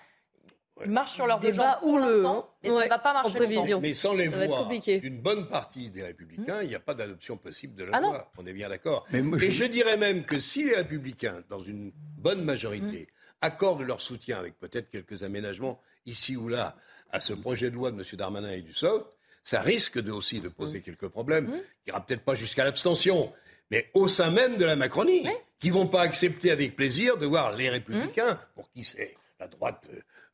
[0.86, 2.22] marche sur leur débat ou le
[2.62, 3.30] mais ça ne va pas marcher.
[3.30, 3.80] En prévision.
[3.80, 7.74] Mais sans les voix d'une bonne partie des Républicains, il n'y a pas d'adoption possible
[7.74, 8.32] de la ah loi.
[8.38, 9.06] On est bien d'accord.
[9.12, 9.64] Et je...
[9.64, 13.06] dirais même que si les Républicains, dans une bonne majorité, mmh.
[13.40, 16.76] accordent leur soutien avec peut-être quelques aménagements ici ou là
[17.10, 18.04] à ce projet de loi de M.
[18.14, 19.02] Darmanin et du SOF,
[19.42, 20.82] ça risque de, aussi de poser mmh.
[20.82, 21.52] quelques problèmes, mmh.
[21.84, 23.32] qui n'ira peut-être pas jusqu'à l'abstention,
[23.70, 25.26] mais au sein même de la Macronie,
[25.58, 29.48] qui ne vont pas accepter avec plaisir de voir les Républicains, pour qui c'est la
[29.48, 29.88] droite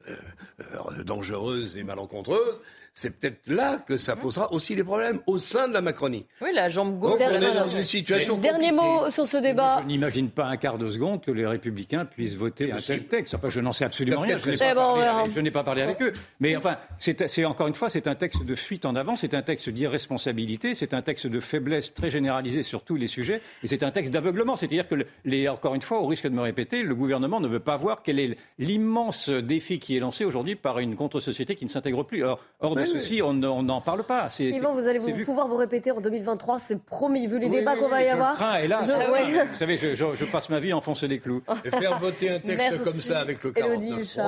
[0.09, 0.17] euh,
[0.61, 0.65] euh,
[0.99, 2.61] euh, dangereuse et malencontreuse,
[2.99, 6.27] c'est peut-être là que ça posera aussi des problèmes au sein de la Macronie.
[6.41, 7.21] Oui, la jambe gauche.
[7.21, 8.39] on est dans une situation.
[8.39, 9.83] Dernier mot sur ce débat.
[9.83, 13.35] Je n'imagine pas un quart de seconde que les Républicains puissent voter un tel texte.
[13.35, 14.37] Enfin, je n'en sais absolument rien.
[14.37, 16.13] Je n'ai pas, parlé avec eux.
[16.41, 19.43] Mais enfin, c'est encore une fois, c'est un texte de fuite en avant, c'est un
[19.43, 23.85] texte d'irresponsabilité, c'est un texte de faiblesse très généralisée sur tous les sujets, et c'est
[23.85, 24.57] un texte d'aveuglement.
[24.57, 27.61] C'est-à-dire que, les, encore une fois, au risque de me répéter, le gouvernement ne veut
[27.61, 31.71] pas voir quel est l'immense défi qui est lancé aujourd'hui par une contre-société qui ne
[31.71, 32.25] s'intègre plus.
[32.25, 34.29] Or, hors de ceci, on n'en parle pas.
[34.39, 38.03] Yvan, vous allez pouvoir vous répéter en 2023, c'est promis, vu les débats qu'on va
[38.03, 38.39] y avoir.
[38.39, 38.81] Le est là.
[38.81, 41.43] Vous savez, je, passe ma vie à enfoncer des clous.
[41.65, 44.19] Et faire voter un texte comme ça avec le 49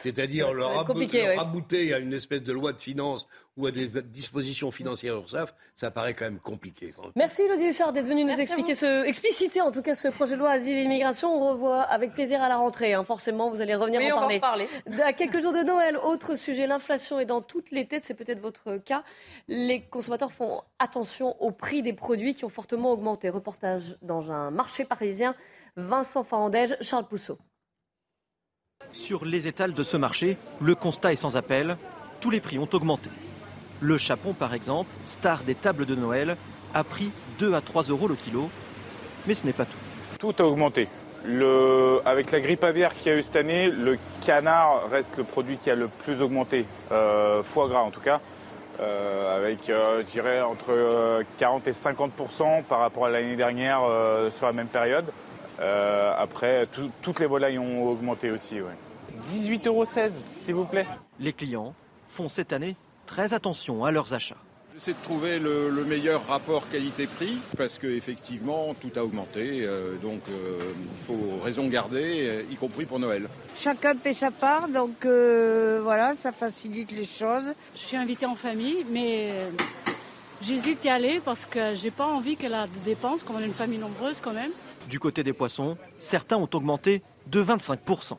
[0.00, 5.16] c'est-à-dire le, rabouter à une espèce de loi de finances ou à des dispositions financières
[5.16, 6.94] URSAF, ça paraît quand même compliqué.
[7.16, 10.38] Merci Elodie Huchard d'être venu nous expliquer ce, expliciter en tout cas ce projet de
[10.38, 11.34] loi Asile et Immigration.
[11.34, 12.94] On revoit avec plaisir à la rentrée.
[12.94, 13.04] Hein.
[13.04, 14.36] Forcément, vous allez revenir en parler.
[14.36, 14.68] en parler.
[15.04, 18.40] À quelques jours de Noël, autre sujet, l'inflation est dans toutes les têtes, c'est peut-être
[18.40, 19.02] votre cas.
[19.48, 23.28] Les consommateurs font attention au prix des produits qui ont fortement augmenté.
[23.28, 25.34] Reportage dans un marché parisien.
[25.76, 27.38] Vincent Farandège, Charles Pousseau.
[28.92, 31.76] Sur les étals de ce marché, le constat est sans appel,
[32.20, 33.08] tous les prix ont augmenté.
[33.80, 36.36] Le chapon, par exemple, star des tables de Noël,
[36.74, 38.50] a pris 2 à 3 euros le kilo.
[39.26, 39.78] Mais ce n'est pas tout.
[40.18, 40.88] Tout a augmenté.
[42.04, 45.56] avec la grippe aviaire qu'il y a eu cette année, le canard reste le produit
[45.56, 48.20] qui a le plus augmenté, euh, foie gras en tout cas,
[48.80, 53.82] euh, avec, euh, je dirais, entre 40 et 50% par rapport à l'année dernière
[54.32, 55.06] sur la même période.
[55.60, 56.66] Euh, après,
[57.02, 58.56] toutes les volailles ont augmenté aussi.
[59.28, 60.86] 18,16 euros, s'il vous plaît.
[61.18, 61.74] Les clients
[62.08, 64.36] font cette année très attention à leurs achats.
[64.74, 70.20] Je C'est de trouver le, meilleur rapport qualité-prix parce qu'effectivement tout a augmenté, euh, donc
[70.30, 73.28] euh, il faut raison garder, y compris pour Noël.
[73.58, 77.52] Chacun paie sa part, donc voilà, ça facilite les choses.
[77.74, 79.32] Je suis invitée en famille, mais
[80.40, 83.40] j'hésite à y aller parce que j'ai pas envie qu'elle a des dépenses, comme on
[83.40, 84.52] est une famille nombreuse quand même.
[84.90, 88.14] Du côté des poissons, certains ont augmenté de 25%.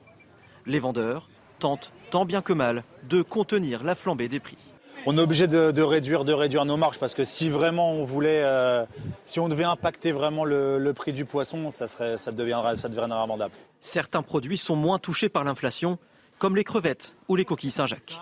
[0.66, 1.28] Les vendeurs
[1.60, 4.58] tentent, tant bien que mal, de contenir la flambée des prix.
[5.06, 8.44] On est obligé de, réduire, de réduire nos marges parce que si vraiment on voulait,
[8.46, 8.86] euh,
[9.26, 13.50] si on devait impacter vraiment le, prix du poisson, ça, serait, ça, deviendrait, ça deviendrait.
[13.82, 16.00] Certains produits sont moins touchés par l'inflation,
[16.40, 18.18] comme les crevettes ou les coquilles Saint-Jacques.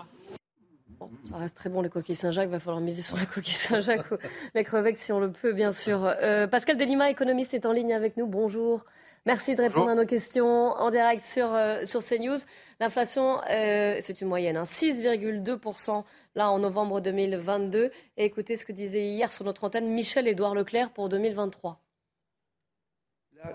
[1.24, 4.06] Ça reste très bon les coquilles Saint-Jacques, va falloir miser sur les coquilles Saint-Jacques,
[4.54, 6.04] les crevettes si on le peut bien sûr.
[6.04, 8.26] Euh, Pascal Delima, économiste, est en ligne avec nous.
[8.26, 8.84] Bonjour.
[9.26, 12.38] Merci de répondre à nos questions en direct sur, euh, sur CNews.
[12.80, 16.04] L'inflation, euh, c'est une moyenne, 6,2% hein,
[16.34, 17.90] là en novembre 2022.
[18.16, 21.82] Et écoutez ce que disait hier sur notre antenne Michel-Édouard Leclerc pour 2023.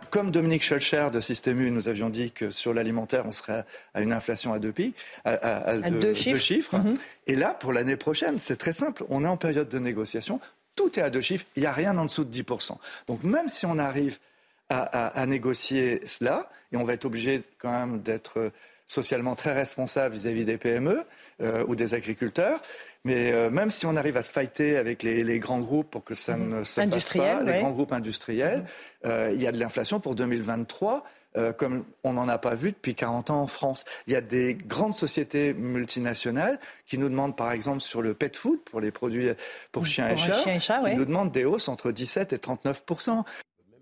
[0.10, 4.02] Comme Dominique Scholcher de Système U, nous avions dit que sur l'alimentaire, on serait à
[4.02, 6.78] une inflation à deux, pics, à, deux, chiffres.
[6.78, 6.98] Mhm.
[7.28, 9.06] Et là, pour l'année prochaine, c'est très simple.
[9.10, 10.40] On est en période de négociation.
[10.76, 11.46] Tout est à deux chiffres.
[11.56, 12.78] Il n'y a rien en dessous de 10%.
[13.08, 14.18] Donc même si on arrive
[14.70, 16.50] à, négocier cela.
[16.72, 18.52] Et on va être obligé quand même d'être
[18.88, 21.04] socialement très responsable vis-à-vis des PME
[21.42, 22.62] euh, ou des agriculteurs.
[23.04, 26.14] Mais euh, même si on arrive à se fighter avec les, grands groupes pour que
[26.14, 28.64] ça ne se fasse pas, les grands groupes industriels,
[29.06, 31.04] euh, il y a de l'inflation pour 2023.
[31.58, 33.84] comme on n'en a pas vu depuis 40 ans en France.
[34.08, 38.34] Il y a des grandes sociétés multinationales qui nous demandent, par exemple, sur le pet
[38.34, 39.28] food, pour les produits
[39.74, 42.82] pour chiens et chats, qui nous demandent des hausses entre 17 et 39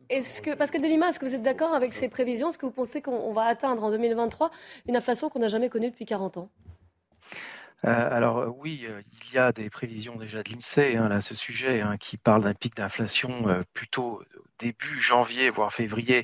[0.10, 2.50] est-ce que, Pascal Delima, est-ce que vous êtes d'accord avec ces prévisions?
[2.50, 4.52] Est-ce que vous pensez qu'on va atteindre en 2023
[4.88, 6.50] une inflation qu'on n'a jamais connue depuis 40 ans?
[7.86, 11.20] Euh, alors euh, oui, euh, il y a des prévisions déjà de l'INSEE hein, là,
[11.20, 14.24] ce sujet hein, qui parle d'un pic d'inflation plutôt
[14.60, 16.24] début janvier, voire février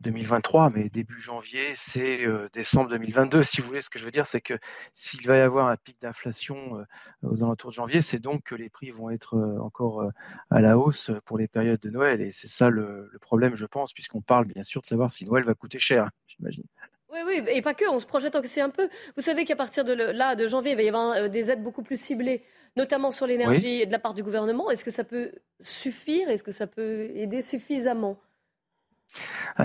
[0.00, 3.42] 2023, mais début janvier, c'est décembre 2022.
[3.42, 4.54] Si vous voulez, ce que je veux dire, c'est que
[4.94, 6.84] s'il va y avoir un pic d'inflation
[7.22, 10.10] aux alentours de janvier, c'est donc que les prix vont être encore
[10.50, 12.22] à la hausse pour les périodes de Noël.
[12.22, 15.44] Et c'est ça le, problème, je pense, puisqu'on parle bien sûr de savoir si Noël
[15.44, 16.64] va coûter cher, j'imagine.
[17.12, 18.88] Oui, oui, et pas que, on se projette aussi un peu.
[19.16, 21.82] Vous savez qu'à partir de là, de janvier, il va y avoir des aides beaucoup
[21.82, 22.44] plus ciblées,
[22.76, 24.70] notamment sur l'énergie de la part du gouvernement.
[24.70, 26.30] Est-ce que ça peut suffire?
[26.30, 28.20] Est-ce que ça peut aider suffisamment?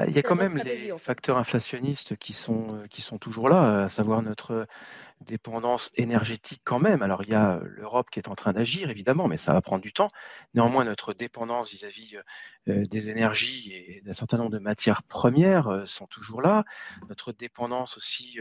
[0.07, 3.85] Il y a quand même les facteurs inflationnistes qui sont, euh, qui sont toujours là,
[3.85, 4.67] à savoir notre
[5.21, 7.01] dépendance énergétique quand même.
[7.01, 9.61] Alors il y a euh, l'Europe qui est en train d'agir, évidemment, mais ça va
[9.61, 10.09] prendre du temps.
[10.53, 12.17] Néanmoins, notre dépendance vis-à-vis
[12.67, 16.65] euh, des énergies et d'un certain nombre de matières premières sont toujours là.
[17.09, 18.39] Notre dépendance aussi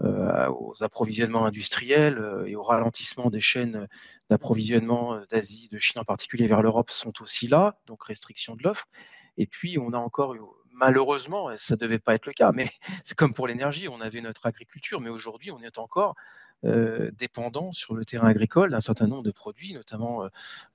[0.00, 3.88] aux approvisionnements industriels et au ralentissement des chaînes
[4.30, 8.86] d'approvisionnement d'Asie, de Chine en particulier vers l'Europe sont aussi là, donc restriction de l'offre.
[9.36, 10.34] Et puis, on a encore,
[10.72, 12.70] malheureusement, ça ne devait pas être le cas, mais
[13.04, 16.14] c'est comme pour l'énergie, on avait notre agriculture, mais aujourd'hui, on est encore
[16.64, 20.28] euh, dépendant sur le terrain agricole d'un certain nombre de produits, notamment euh,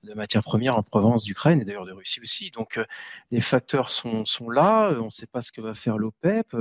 [0.04, 2.50] de matières premières en provenance d'Ukraine et d'ailleurs de Russie aussi.
[2.52, 2.84] Donc euh,
[3.32, 6.56] les facteurs sont, sont là, on ne sait pas ce que va faire l'OPEP,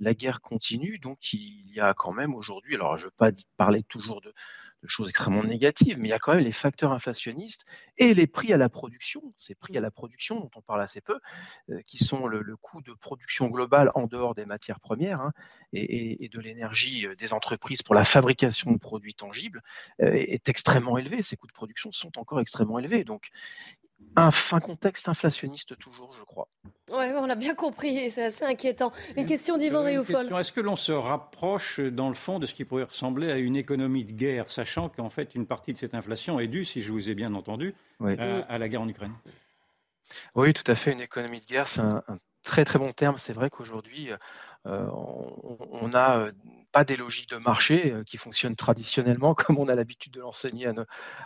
[0.00, 3.30] la guerre continue, donc il y a quand même aujourd'hui, alors je ne veux pas
[3.56, 4.34] parler toujours de,
[4.84, 7.64] de choses extrêmement négatives, mais il y a quand même les facteurs inflationnistes
[7.96, 11.00] et les prix à la production, ces prix à la production dont on parle assez
[11.00, 11.18] peu,
[11.70, 15.32] euh, qui sont le, coût de production globale en dehors des matières premières hein,
[15.72, 19.62] et, de l'énergie euh, des entreprises pour la fabrication de produits tangibles,
[20.02, 21.22] euh, est extrêmement élevé.
[21.22, 23.04] Ces coûts de production sont encore extrêmement élevés.
[23.04, 23.30] Donc
[24.16, 26.48] un fin contexte inflationniste toujours, je crois.
[26.92, 28.92] Oui, on l'a bien compris, c'est assez inquiétant.
[29.16, 30.32] Une question d'Yvan Réoufol.
[30.38, 33.56] Est-ce que l'on se rapproche, dans le fond, de ce qui pourrait ressembler à une
[33.56, 36.92] économie de guerre, sachant qu'en fait, une partie de cette inflation est due, si je
[36.92, 39.14] vous ai bien entendu, à, la guerre en Ukraine?
[40.34, 40.92] Oui, tout à fait.
[40.92, 42.02] Une économie de guerre, c'est un,
[42.44, 43.16] très très bon terme.
[43.18, 44.10] C'est vrai qu'aujourd'hui,
[44.66, 46.32] euh, on, a euh,
[46.72, 50.66] pas des logiques de marché euh, qui fonctionnent traditionnellement comme on a l'habitude de l'enseigner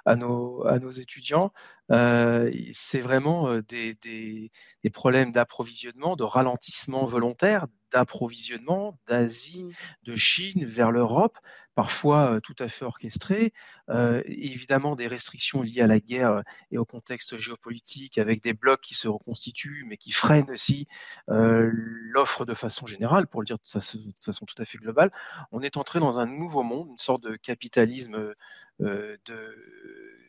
[0.04, 1.52] à, nos, à, nos, étudiants.
[1.92, 4.50] Euh, c'est vraiment des, des,
[4.82, 9.72] des problèmes d'approvisionnement, de ralentissement volontaire d'approvisionnement d'Asie, mmh.
[10.04, 11.38] de Chine vers l'Europe,
[11.78, 13.52] parfois tout à fait orchestré.
[14.24, 18.94] évidemment, des restrictions liées à la guerre et au contexte géopolitique, avec des blocs qui
[18.94, 20.88] se reconstituent, mais qui freinent aussi
[21.28, 25.12] l'offre de façon générale, pour le dire de façon tout à fait globale
[25.52, 28.34] on est entré dans un nouveau monde, une sorte de capitalisme
[28.80, 29.18] de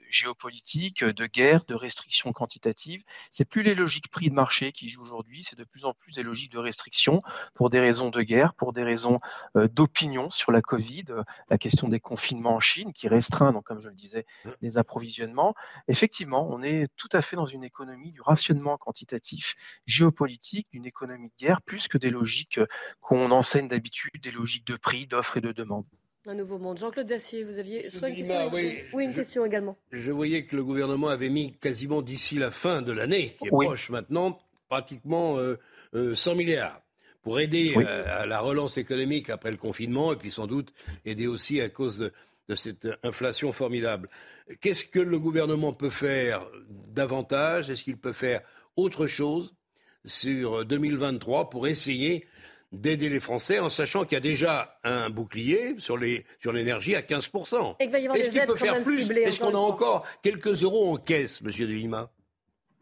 [0.09, 3.03] géopolitique, de guerre, de restrictions quantitatives.
[3.31, 6.13] C'est plus les logiques prix de marché qui jouent aujourd'hui, c'est de plus en plus
[6.13, 7.21] des logiques de restrictions
[7.53, 9.19] pour des raisons de guerre, pour des raisons
[9.55, 13.65] euh, d'opinion sur la Covid, euh, la question des confinements en Chine qui restreint, donc
[13.65, 14.25] comme je le disais,
[14.61, 15.55] les approvisionnements.
[15.87, 21.29] Effectivement, on est tout à fait dans une économie du rationnement quantitatif géopolitique, d'une économie
[21.29, 22.67] de guerre, plus que des logiques euh,
[22.99, 25.85] qu'on enseigne d'habitude, des logiques de prix, d'offres et de demande.
[26.25, 26.77] Un nouveau monde.
[26.77, 28.51] Jean-Claude Dacier, vous aviez soit une question,
[28.93, 29.77] oui, une question également.
[29.91, 33.49] Je voyais que le gouvernement avait mis quasiment d'ici la fin de l'année, qui est
[33.49, 35.57] proche maintenant, pratiquement 100 euh,
[35.95, 36.81] euh, milliards
[37.21, 40.73] pour aider euh, à, la relance économique après le confinement et puis sans doute
[41.05, 42.13] aider aussi à cause de,
[42.49, 44.09] de cette inflation formidable.
[44.59, 47.69] Qu'est-ce que le gouvernement peut faire davantage?
[47.69, 48.41] Est-ce qu'il peut faire
[48.75, 49.55] autre chose
[50.05, 52.25] sur 2023 pour essayer
[52.71, 57.01] d'aider les Français en sachant qu'il y a déjà un bouclier sur l'énergie sur à
[57.01, 57.75] 15%.
[57.79, 61.73] Est-ce qu'il peut faire plus Est-ce qu'on a encore quelques euros en caisse, Monsieur De
[61.73, 62.09] Lima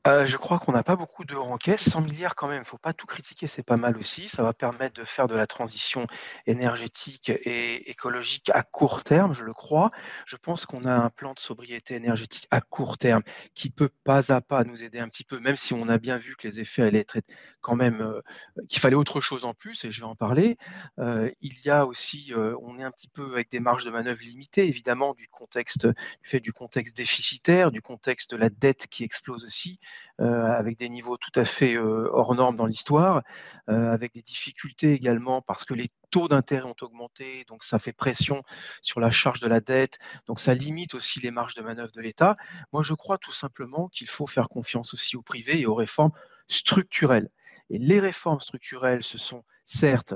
[0.05, 1.89] euh, je crois qu'on n'a pas beaucoup d'euros en caisse.
[1.89, 4.29] 100 milliards quand même, il ne faut pas tout critiquer, c'est pas mal aussi.
[4.29, 6.07] Ça va permettre de faire de la transition
[6.45, 9.91] énergétique et écologique à court terme, je le crois.
[10.25, 13.21] Je pense qu'on a un plan de sobriété énergétique à court terme
[13.53, 16.17] qui peut pas à pas nous aider un petit peu, même si on a bien
[16.17, 17.17] vu que les effets allaient être
[17.61, 18.21] quand même, euh,
[18.69, 20.57] qu'il fallait autre chose en plus, et je vais en parler.
[20.99, 24.21] Euh, il y a aussi, on est un petit peu avec des marges de manœuvre
[24.21, 25.93] limitées, évidemment, du contexte, du
[26.29, 29.79] fait du contexte déficitaire, du contexte de la dette qui explose aussi.
[30.19, 33.21] Euh, avec des niveaux tout à fait euh, hors normes dans l'histoire,
[33.69, 37.93] euh, avec des difficultés également parce que les taux d'intérêt ont augmenté, donc ça fait
[37.93, 38.41] pression
[38.81, 42.01] sur la charge de la dette, donc ça limite aussi les marges de manœuvre de
[42.01, 42.35] l'État.
[42.73, 46.13] Moi, je crois tout simplement qu'il faut faire confiance aussi au privé et aux réformes
[46.47, 47.29] structurelles.
[47.69, 50.15] Et les réformes structurelles, ce sont certes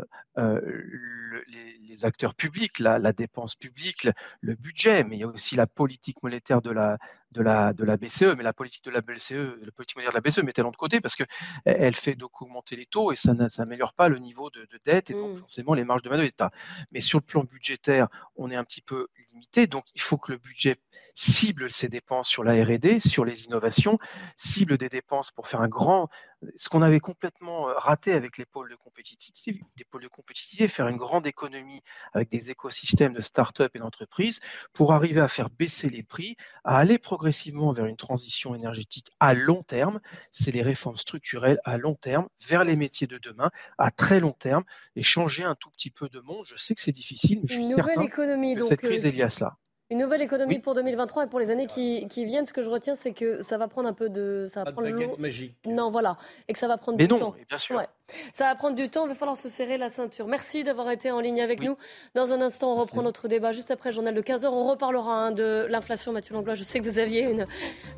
[1.48, 4.08] les, les, acteurs publics, la, la, dépense publique,
[4.42, 6.98] le budget, mais il y a aussi la politique monétaire de la,
[7.32, 10.18] de la, de la BCE, mais la politique de la BCE, la politique monétaire de
[10.26, 13.94] la BCE, mettez-la de côté parce qu'elle fait donc augmenter les taux et ça n'améliore
[13.94, 15.40] pas le niveau de, de dette et donc mmh.
[15.40, 16.52] forcément les marges de manœuvre de l'État.
[16.92, 20.32] Mais sur le plan budgétaire, on est un petit peu limité, donc il faut que
[20.32, 20.78] le budget
[21.14, 24.00] cible ses dépenses sur la R&D, sur les innovations,
[24.36, 26.10] cible des dépenses pour faire un grand,
[26.56, 30.88] ce qu'on avait complètement raté avec les pôles de compétitivité, des pôles de compétitivité, faire
[30.88, 31.82] une grande économie
[32.14, 34.40] avec des écosystèmes de start-up et d'entreprises
[34.74, 39.34] pour arriver à faire baisser les prix, à aller progressivement vers une transition énergétique à
[39.34, 40.00] long terme.
[40.32, 44.34] C'est les réformes structurelles à long terme vers les métiers de demain à très long
[44.34, 44.64] terme
[44.96, 46.46] et changer un tout petit peu de monde.
[46.46, 49.06] Je sais que c'est difficile, mais je suis une nouvelle économie, que donc, cette crise
[49.06, 49.58] euh, est liée à cela.
[49.92, 52.46] Une nouvelle économie pour 2023 et pour les années qui, viennent.
[52.46, 54.48] Ce que je retiens, c'est que ça va prendre un peu de.
[54.50, 55.54] Ça va prendre de magique.
[55.68, 56.16] Non, voilà.
[56.48, 57.36] Et que ça va prendre du temps.
[57.50, 57.82] bien sûr.
[58.34, 59.04] Ça va prendre du temps.
[59.04, 60.28] Il va falloir se serrer la ceinture.
[60.28, 61.76] Merci d'avoir été en ligne avec nous.
[62.16, 63.52] Dans un instant, on reprend notre débat.
[63.52, 66.14] Juste après le journal de 15h, on reparlera hein, de l'inflation.
[66.14, 67.46] Mathieu Langlois, je sais que vous aviez une,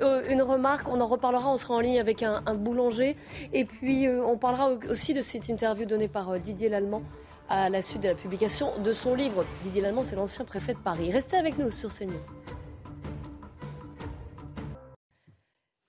[0.01, 0.87] euh, une remarque.
[0.87, 1.51] On en reparlera.
[1.51, 3.15] On sera en ligne avec un, boulanger.
[3.53, 7.03] Et puis, euh, on parlera aussi de cette interview donnée par euh, Didier Lallemand
[7.49, 9.45] à la suite de la publication de son livre.
[9.63, 11.11] Didier Lallemand, c'est l'ancien préfet de Paris.
[11.11, 12.13] Restez avec nous sur CNews.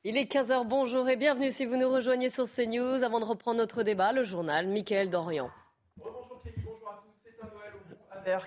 [0.05, 3.03] Il est 15h, bonjour et bienvenue si vous nous rejoignez sur CNews.
[3.03, 5.51] Avant de reprendre notre débat, le journal Mickaël Dorian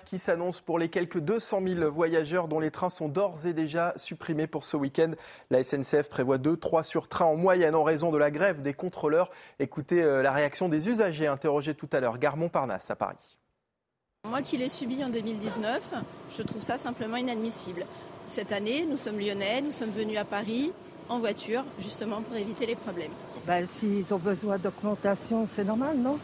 [0.04, 3.92] qui s'annonce pour les quelques 200 000 voyageurs dont les trains sont d'ores et déjà
[3.96, 5.12] supprimés pour ce week-end.
[5.50, 9.30] La SNCF prévoit 2-3 sur train en moyenne en raison de la grève des contrôleurs.
[9.58, 12.18] Écoutez euh, la réaction des usagers interrogés tout à l'heure.
[12.18, 13.38] Garmont Parnasse à Paris.
[14.28, 15.94] Moi qui l'ai subi en 2019,
[16.36, 17.86] je trouve ça simplement inadmissible.
[18.26, 20.72] Cette année, nous sommes lyonnais, nous sommes venus à Paris
[21.08, 23.12] en voiture, justement pour éviter les problèmes.
[23.46, 26.18] Ben, S'ils ont besoin d'augmentation, c'est normal, non?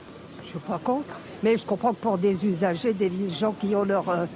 [0.55, 1.05] Je suis pas contre.
[1.42, 4.26] Mais je comprends que pour des usagers, des gens qui ont leur, euh,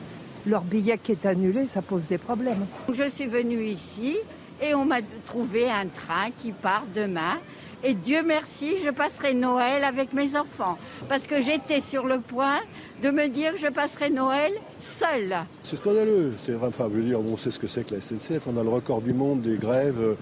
[0.46, 2.66] leur billet qui est annulé, ça pose des problèmes.
[2.92, 4.16] Je suis venue ici
[4.60, 7.38] et on m'a trouvé un train qui part demain.
[7.84, 10.78] Et Dieu merci, je passerai Noël avec mes enfants.
[11.08, 12.58] Parce que j'étais sur le point
[13.04, 15.36] de me dire que je passerai Noël seule.
[15.62, 16.34] C'est scandaleux.
[16.40, 18.48] C'est vrai, enfin, je veux dire, on sait ce que c'est que la SNCF.
[18.48, 20.16] On a le record du monde des grèves.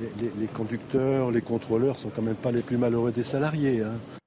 [0.00, 3.82] les, les, conducteurs, les contrôleurs sont quand même pas les plus malheureux des salariés.
[3.82, 4.17] Hein.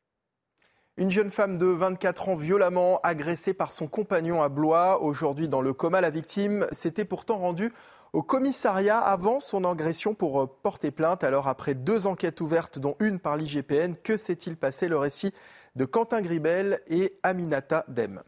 [0.97, 5.01] Une jeune femme de 24 ans violemment agressée par son compagnon à Blois.
[5.01, 7.71] Aujourd'hui dans le coma, la victime s'était pourtant rendue
[8.11, 11.23] au commissariat avant son agression pour porter plainte.
[11.23, 14.89] Alors après deux enquêtes ouvertes, dont une par l'IGPN, que s'est-il passé?
[14.89, 15.33] Le récit
[15.77, 18.21] de Quentin Gribel et Aminata Dem.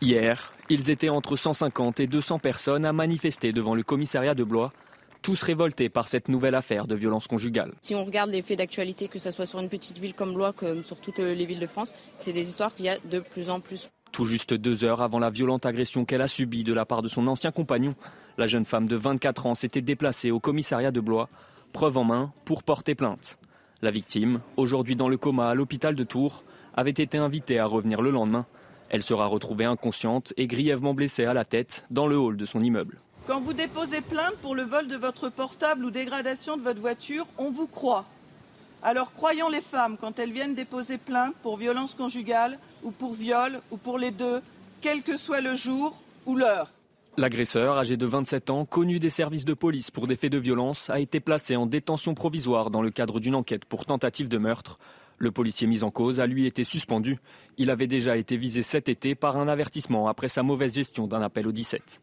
[0.00, 4.72] Hier, ils étaient entre 150 et 200 personnes à manifester devant le commissariat de Blois
[5.22, 7.72] tous révoltés par cette nouvelle affaire de violence conjugale.
[7.80, 10.52] Si on regarde les faits d'actualité, que ce soit sur une petite ville comme Blois,
[10.52, 13.50] comme sur toutes les villes de France, c'est des histoires qu'il y a de plus
[13.50, 13.90] en plus.
[14.12, 17.08] Tout juste deux heures avant la violente agression qu'elle a subie de la part de
[17.08, 17.94] son ancien compagnon,
[18.38, 21.28] la jeune femme de 24 ans s'était déplacée au commissariat de Blois,
[21.72, 23.38] preuve en main, pour porter plainte.
[23.82, 26.42] La victime, aujourd'hui dans le coma à l'hôpital de Tours,
[26.74, 28.46] avait été invitée à revenir le lendemain.
[28.88, 32.60] Elle sera retrouvée inconsciente et grièvement blessée à la tête dans le hall de son
[32.60, 33.00] immeuble.
[33.30, 37.28] Quand vous déposez plainte pour le vol de votre portable ou dégradation de votre voiture,
[37.38, 38.04] on vous croit.
[38.82, 43.60] Alors croyons les femmes quand elles viennent déposer plainte pour violence conjugale ou pour viol
[43.70, 44.42] ou pour les deux,
[44.80, 46.72] quel que soit le jour ou l'heure.
[47.16, 50.90] L'agresseur, âgé de 27 ans, connu des services de police pour des faits de violence,
[50.90, 54.80] a été placé en détention provisoire dans le cadre d'une enquête pour tentative de meurtre.
[55.18, 57.20] Le policier mis en cause a lui été suspendu.
[57.58, 61.22] Il avait déjà été visé cet été par un avertissement après sa mauvaise gestion d'un
[61.22, 62.00] appel au 17.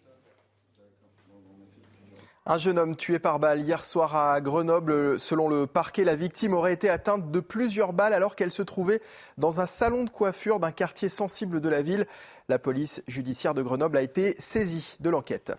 [2.50, 5.20] Un jeune homme tué par balle hier soir à Grenoble.
[5.20, 9.02] Selon le parquet, la victime aurait été atteinte de plusieurs balles alors qu'elle se trouvait
[9.38, 12.06] dans un salon de coiffure d'un quartier sensible de la ville.
[12.48, 15.52] La police judiciaire de Grenoble a été saisie de l'enquête.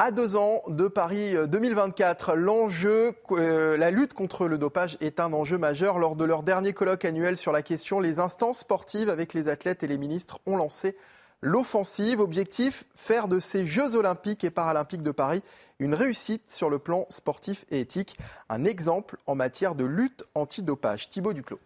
[0.00, 5.32] À deux ans de Paris 2024, l'enjeu, euh, la lutte contre le dopage est un
[5.32, 6.00] enjeu majeur.
[6.00, 9.84] Lors de leur dernier colloque annuel sur la question, les instances sportives avec les athlètes
[9.84, 10.96] et les ministres ont lancé
[11.40, 12.20] l'offensive.
[12.20, 15.42] Objectif, faire de ces Jeux olympiques et paralympiques de Paris
[15.78, 18.16] une réussite sur le plan sportif et éthique.
[18.48, 21.08] Un exemple en matière de lutte anti-dopage.
[21.08, 21.60] Thibaut Duclos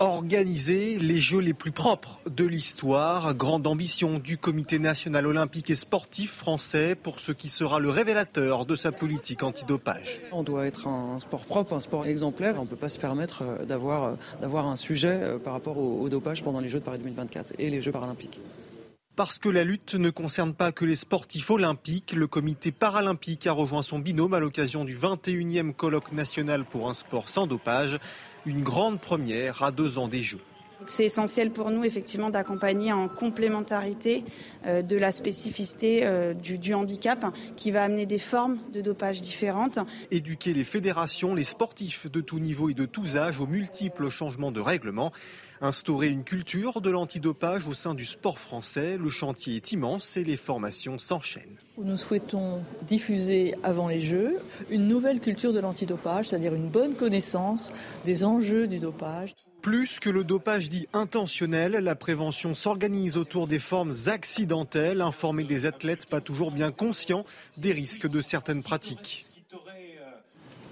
[0.00, 3.34] organiser les Jeux les plus propres de l'histoire.
[3.34, 8.64] Grande ambition du Comité national olympique et sportif français pour ce qui sera le révélateur
[8.64, 10.20] de sa politique antidopage.
[10.32, 12.56] On doit être un sport propre, un sport exemplaire.
[12.58, 15.76] On ne peut pas se permettre euh, d'avoir, euh, d'avoir un sujet euh, par rapport
[15.76, 18.40] au, dopage pendant les Jeux de Paris 2024 et les Jeux paralympiques.
[19.16, 23.52] Parce que la lutte ne concerne pas que les sportifs olympiques, le comité paralympique a
[23.52, 27.98] rejoint son binôme à l'occasion du 21e colloque national pour un sport sans dopage
[28.46, 30.40] une grande première à deux ans des Jeux.
[30.86, 34.24] C'est essentiel pour nous effectivement d'accompagner en complémentarité
[34.66, 39.78] euh, de la spécificité euh, du, handicap qui va amener des formes de dopage différentes.
[40.10, 44.52] Éduquer les fédérations, les sportifs de tout niveau et de tous âges aux multiples changements
[44.52, 45.12] de règlement.
[45.62, 48.96] Instaurer une culture de l'antidopage au sein du sport français.
[48.96, 51.58] Le chantier est immense et les formations s'enchaînent.
[51.76, 54.38] Nous souhaitons diffuser avant les Jeux
[54.70, 57.72] une nouvelle culture de l'antidopage, c'est-à-dire une bonne connaissance
[58.06, 59.34] des enjeux du dopage.
[59.60, 65.66] Plus que le dopage dit intentionnel, la prévention s'organise autour des formes accidentelles, informer des
[65.66, 67.26] athlètes pas toujours bien conscients
[67.58, 69.29] des risques de certaines pratiques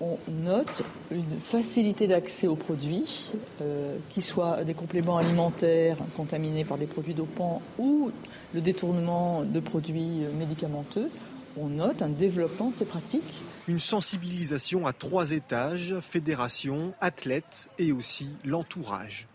[0.01, 3.31] on note une facilité d'accès aux produits,
[3.61, 8.11] euh, qui soient des compléments alimentaires contaminés par des produits dopants ou
[8.55, 11.11] le détournement de produits médicamenteux.
[11.57, 13.43] On note un développement de ces pratiques.
[13.67, 19.27] Une sensibilisation à trois étages, fédération, athlètes et aussi l'entourage.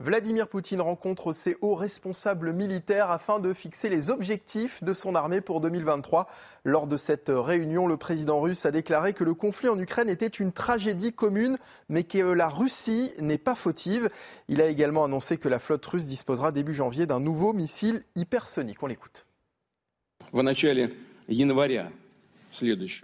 [0.00, 5.40] Vladimir Poutine rencontre ses hauts responsables militaires afin de fixer les objectifs de son armée
[5.40, 6.28] pour 2023.
[6.62, 10.28] Lors de cette réunion, le président russe a déclaré que le conflit en Ukraine était
[10.28, 14.08] une tragédie commune, mais que la Russie n'est pas fautive.
[14.46, 18.80] Il a également annoncé que la flotte russe disposera début janvier d'un nouveau missile hypersonique.
[18.84, 19.26] On l'écoute.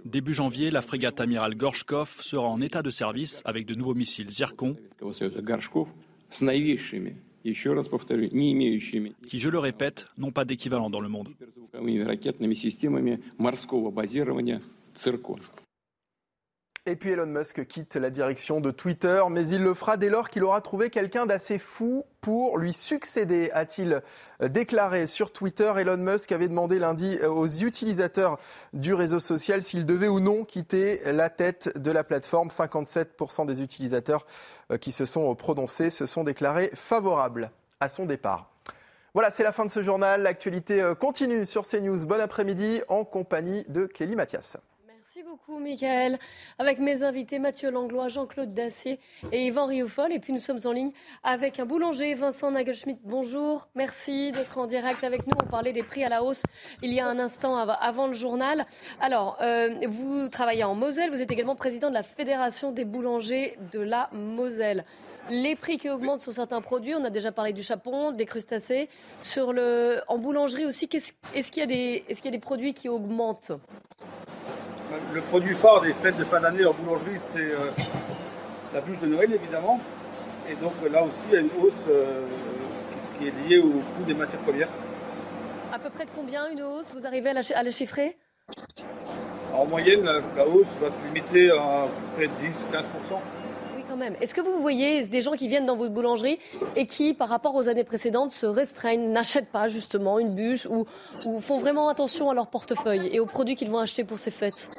[0.05, 4.31] Début janvier, la frégate amiral Gorshkov sera en état de service avec de nouveaux missiles
[4.31, 4.77] Zircon
[9.27, 11.29] qui, je le répète, n'ont pas d'équivalent dans le monde.
[16.87, 20.29] Et puis Elon Musk quitte la direction de Twitter, mais il le fera dès lors
[20.29, 24.03] qu'il aura trouvé quelqu'un d'assez fou pour lui succéder, a-t-il
[24.43, 25.73] déclaré sur Twitter.
[25.79, 28.39] Elon Musk avait demandé lundi aux utilisateurs
[28.75, 32.49] du réseau social s'ils devaient ou non quitter la tête de la plateforme.
[32.49, 34.27] 57% des utilisateurs
[34.71, 38.51] euh, qui se sont prononcés se sont déclarés favorables à son départ.
[39.15, 40.21] Voilà, c'est la fin de ce journal.
[40.21, 42.05] L'actualité euh, continue sur CNews.
[42.05, 44.59] Bon après-midi en compagnie de Clélie Mathias.
[45.15, 46.19] Merci beaucoup, Michael.
[46.59, 48.99] Avec mes invités Mathieu Langlois, Jean-Claude Dacier
[49.31, 50.13] et Yvan Rioufol.
[50.13, 50.91] Et puis nous sommes en ligne
[51.23, 52.99] avec un boulanger, Vincent Nagelschmidt.
[53.05, 55.35] Bonjour, merci d'être en direct avec nous.
[55.41, 56.43] On parlait des prix à la hausse
[56.83, 58.65] il y a un instant avant le journal.
[59.01, 63.57] Alors, euh, vous travaillez en Moselle, vous êtes également président de la Fédération des boulangers
[63.73, 64.85] de la Moselle.
[65.31, 68.89] Les prix qui augmentent sur certains produits, on a déjà parlé du chapon, des crustacés.
[69.23, 70.89] Sur le, en boulangerie aussi,
[71.35, 73.53] est-ce qu'il y, est y a des produits qui augmentent?
[75.13, 77.71] Le produit phare des fêtes de fin d'année en boulangerie, c'est euh,
[78.73, 79.81] la bûche de Noël, évidemment.
[80.51, 82.27] Et donc là aussi, il y a une hausse euh,
[83.19, 84.69] qui est liée au coût des matières premières.
[85.73, 86.87] À peu près de combien une hausse?
[86.95, 88.17] Vous arrivez à la, chiffrer?
[89.53, 91.87] En moyenne, la, hausse va se limiter à,
[92.17, 92.31] près 10-15%.
[94.21, 96.39] Est-ce que vous voyez des gens qui viennent dans votre boulangerie
[96.75, 100.87] et qui, par rapport aux années précédentes, se restreignent, n'achètent pas justement une bûche ou,
[101.41, 104.71] font vraiment attention à leur portefeuille et aux produits qu'ils vont acheter pour ces fêtes?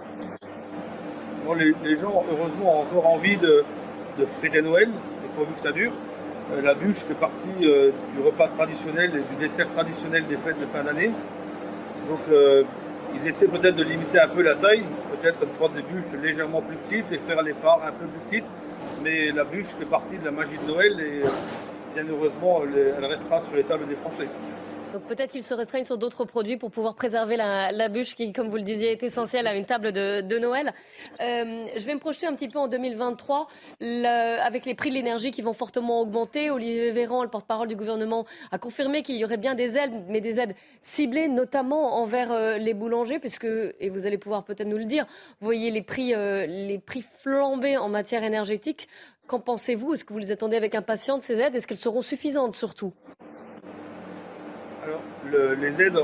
[1.83, 3.63] Les, gens, heureusement, ont encore envie de,
[4.41, 4.89] fêter Noël,
[5.35, 5.91] pourvu que ça dure.
[6.51, 10.59] Euh, la bûche fait partie euh, du repas traditionnel et du dessert traditionnel des fêtes
[10.59, 11.11] de fin d'année.
[12.09, 12.63] Donc euh,
[13.15, 16.61] ils essaient peut-être de limiter un peu la taille, peut-être de prendre des bûches légèrement
[16.61, 18.51] plus petites et faire les parts un peu plus petites.
[19.05, 21.21] Mais la bûche fait partie de la magie de Noël et
[21.93, 24.27] bien heureusement elle restera sur les tables des Français.
[24.95, 28.47] Donc peut-être qu'ils se restreignent sur d'autres produits pour pouvoir préserver la, bûche qui, comme
[28.47, 30.73] vous le disiez, est essentielle à une table de, Noël.
[31.19, 33.49] Euh, je vais me projeter un petit peu en 2023
[33.81, 36.49] avec les prix de l'énergie qui vont fortement augmenter.
[36.49, 40.21] Olivier Véran, le porte-parole du gouvernement, a confirmé qu'il y aurait bien des aides, mais
[40.21, 44.77] des aides ciblées notamment envers euh, les boulangers, puisque, et vous allez pouvoir peut-être nous
[44.77, 45.05] le dire,
[45.41, 48.87] vous voyez les prix, euh, les prix flamber en matière énergétique.
[49.27, 49.95] Qu'en pensez-vous?
[49.95, 51.53] Est-ce que vous les attendez avec impatience, ces aides?
[51.53, 52.93] Est-ce qu'elles seront suffisantes surtout?
[55.59, 55.99] Les aides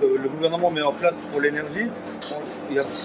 [0.00, 1.88] que le gouvernement met en place pour l'énergie,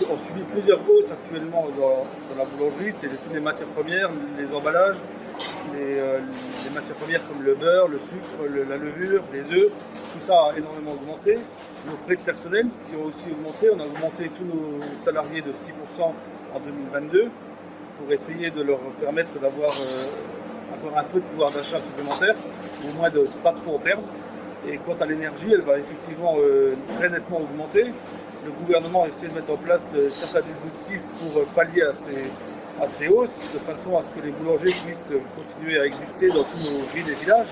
[0.10, 2.06] on, subit plusieurs hausses actuellement dans,
[2.38, 2.91] la boulangerie.
[2.91, 4.97] C'est toutes les matières premières, les emballages,
[5.76, 6.20] euh,
[6.66, 8.30] les, matières premières comme le beurre, le sucre,
[8.68, 9.72] la levure, les œufs.
[10.14, 11.38] Tout ça a énormément augmenté.
[11.88, 13.70] Nos frais de personnel qui ont aussi augmenté.
[13.74, 17.30] On a augmenté tous nos salariés de 6% en 2022
[17.97, 22.36] pour essayer de leur permettre d'avoir euh, encore un peu de pouvoir d'achat supplémentaire,
[22.84, 24.04] au moins de ne pas trop en perdre.
[24.68, 27.86] Et quant à l'énergie, elle va effectivement euh, très nettement augmenter.
[28.45, 32.30] Le gouvernement essaie de mettre en place euh, certains dispositifs pour euh, pallier à ces,
[32.80, 36.43] à ces hausses, de façon à ce que les boulangers puissent continuer à exister dans
[36.43, 37.47] tous nos villes et villages.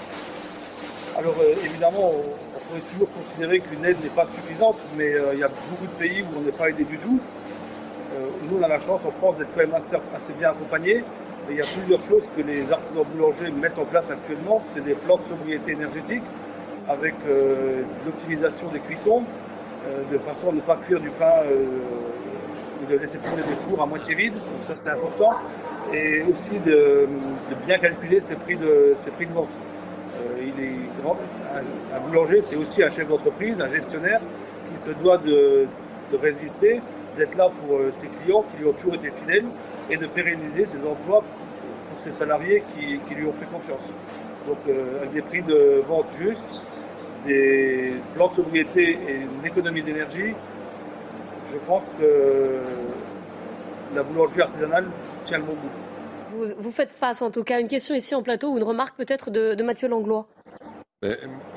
[1.17, 1.35] Alors
[1.65, 5.87] évidemment, on, pourrait toujours considérer qu'une aide n'est pas suffisante, mais il y a beaucoup
[5.87, 7.19] de pays où on n'est pas aidé du tout.
[8.43, 11.03] nous, on a la chance en France d'être quand même assez, assez bien accompagnés.
[11.49, 14.59] Il y a plusieurs choses que les artisans boulangers mettent en place actuellement.
[14.61, 16.23] C'est des plans de sobriété énergétique
[16.89, 19.23] avec euh, l'optimisation des cuissons,
[19.87, 21.65] euh, de façon à ne pas cuire du pain euh,
[22.81, 24.33] ou de laisser tourner des fours à moitié vide.
[24.33, 25.33] Donc ça c'est important.
[25.93, 27.07] Et aussi de,
[27.65, 29.55] bien calculer ses prix de, ses prix de vente.
[30.39, 31.17] il est grand,
[31.55, 34.21] un, boulanger, c'est aussi un chef d'entreprise, un gestionnaire
[34.71, 35.67] qui se doit de,
[36.21, 36.81] résister,
[37.17, 39.45] d'être là pour ses clients qui lui ont toujours été fidèles
[39.89, 41.23] et de pérenniser ses emplois
[41.89, 43.89] pour ses salariés qui, qui lui ont fait confiance.
[44.47, 46.61] Donc avec des prix de vente justes,
[47.25, 50.33] des plans de sobriété et une économie d'énergie,
[51.51, 52.61] je pense que
[53.95, 54.85] la boulangerie artisanale
[55.25, 56.55] tient le bon bout.
[56.59, 58.95] Vous, faites face en tout cas à une question ici en plateau ou une remarque
[58.95, 60.27] peut-être de, Mathieu Langlois.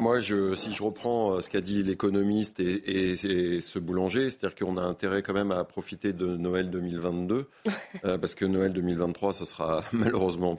[0.01, 4.79] moi, je, si je reprends euh, ce qu'a dit l'économiste et, ce boulanger, c'est-à-dire qu'on
[4.79, 7.49] a intérêt quand même à profiter de Noël 2022,
[8.05, 10.59] euh, parce que Noël 2023, ce sera malheureusement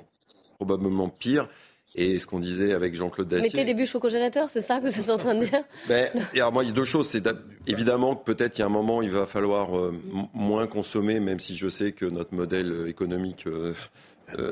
[0.58, 1.50] probablement pire.
[1.96, 3.50] Et ce qu'on disait avec Jean-Claude Dacier.
[3.50, 5.64] Mettez des bûches au congélateur, c'est ça que vous êtes en train de dire?
[5.88, 7.08] Ben, alors moi, il y a deux choses.
[7.08, 7.24] C'est
[7.68, 9.94] évidemment que peut-être il y a un moment, il va falloir euh,
[10.34, 13.74] moins consommer, même si je sais que notre modèle euh, économique euh,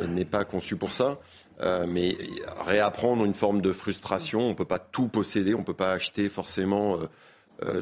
[0.07, 1.17] n'est pas conçu pour ça.
[1.87, 2.15] mais
[2.63, 4.41] réapprendre une forme de frustration.
[4.41, 6.99] On ne peut pas tout posséder, on ne peut pas acheter forcément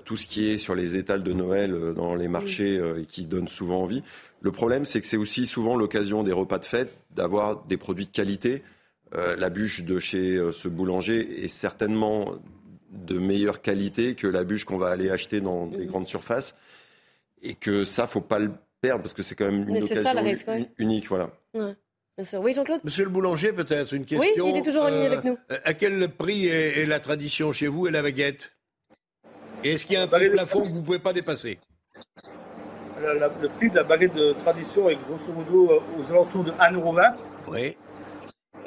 [0.05, 3.49] tout ce qui est sur les étals de Noël dans les marchés et qui donne
[3.49, 4.03] souvent envie.
[4.41, 8.05] Le problème, c'est que c'est aussi souvent l'occasion des repas de fête d'avoir des produits
[8.05, 8.63] de qualité.
[9.15, 12.35] Euh, la bûche de chez euh, ce boulanger est certainement
[12.91, 15.87] de meilleure qualité que la bûche qu'on va aller acheter dans les mhm.
[15.87, 16.55] grandes surfaces.
[17.41, 18.51] Et que ça, faut pas le
[18.81, 20.11] perdre parce que c'est quand même une occasion
[20.77, 21.07] unique.
[21.07, 21.31] Voilà.
[22.33, 22.81] Oui, Jean-Claude?
[22.83, 24.45] Monsieur le boulanger, peut-être une question.
[24.45, 25.37] Oui, il est toujours en ligne avec nous.
[25.51, 28.51] Euh, à quel prix est, la tradition chez vous et la baguette?
[29.63, 31.59] Et est-ce qu'il y a un prix plafond que vous ne pouvez pas dépasser?
[33.01, 37.23] Le prix de la baguette de tradition est grosso modo aux alentours de 1,20€.
[37.47, 37.77] Oui.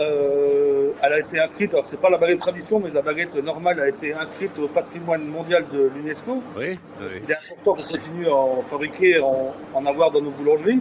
[0.01, 3.81] Euh, elle a été inscrite, alors c'est pas la baguette tradition, mais la baguette normale
[3.81, 6.43] a été inscrite au patrimoine mondial de l'UNESCO.
[6.57, 10.81] Oui, Il est important qu'on continue à en fabriquer, en, en avoir dans nos boulangeries.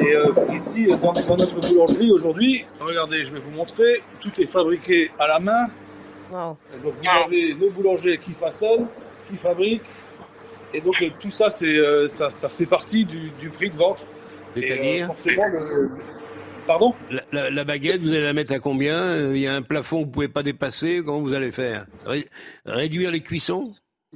[0.00, 5.10] Et euh, ici, dans, notre boulangerie aujourd'hui, regardez, je vais vous montrer, tout est fabriqué
[5.18, 5.66] à la main.
[6.82, 8.86] Donc vous avez nos boulangers qui façonnent,
[9.30, 9.82] qui fabriquent,
[10.74, 11.78] et donc euh, tout ça, c'est
[12.08, 14.04] ça, ça, fait partie du, du prix de vente.
[14.54, 15.90] C'est-à-dire forcément, le,
[16.68, 16.92] Pardon
[17.32, 20.04] la, baguette, vous allez la mettre à combien euh, Il y a un plafond que
[20.04, 21.00] vous pouvez pas dépasser.
[21.02, 21.86] Comment vous allez faire
[22.66, 23.72] Réduire les cuissons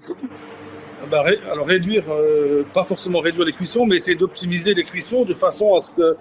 [0.07, 5.25] ah bah, Alors réduire, euh, pas forcément réduire les cuissons, mais essayer d'optimiser les cuissons
[5.25, 6.17] de façon à ce que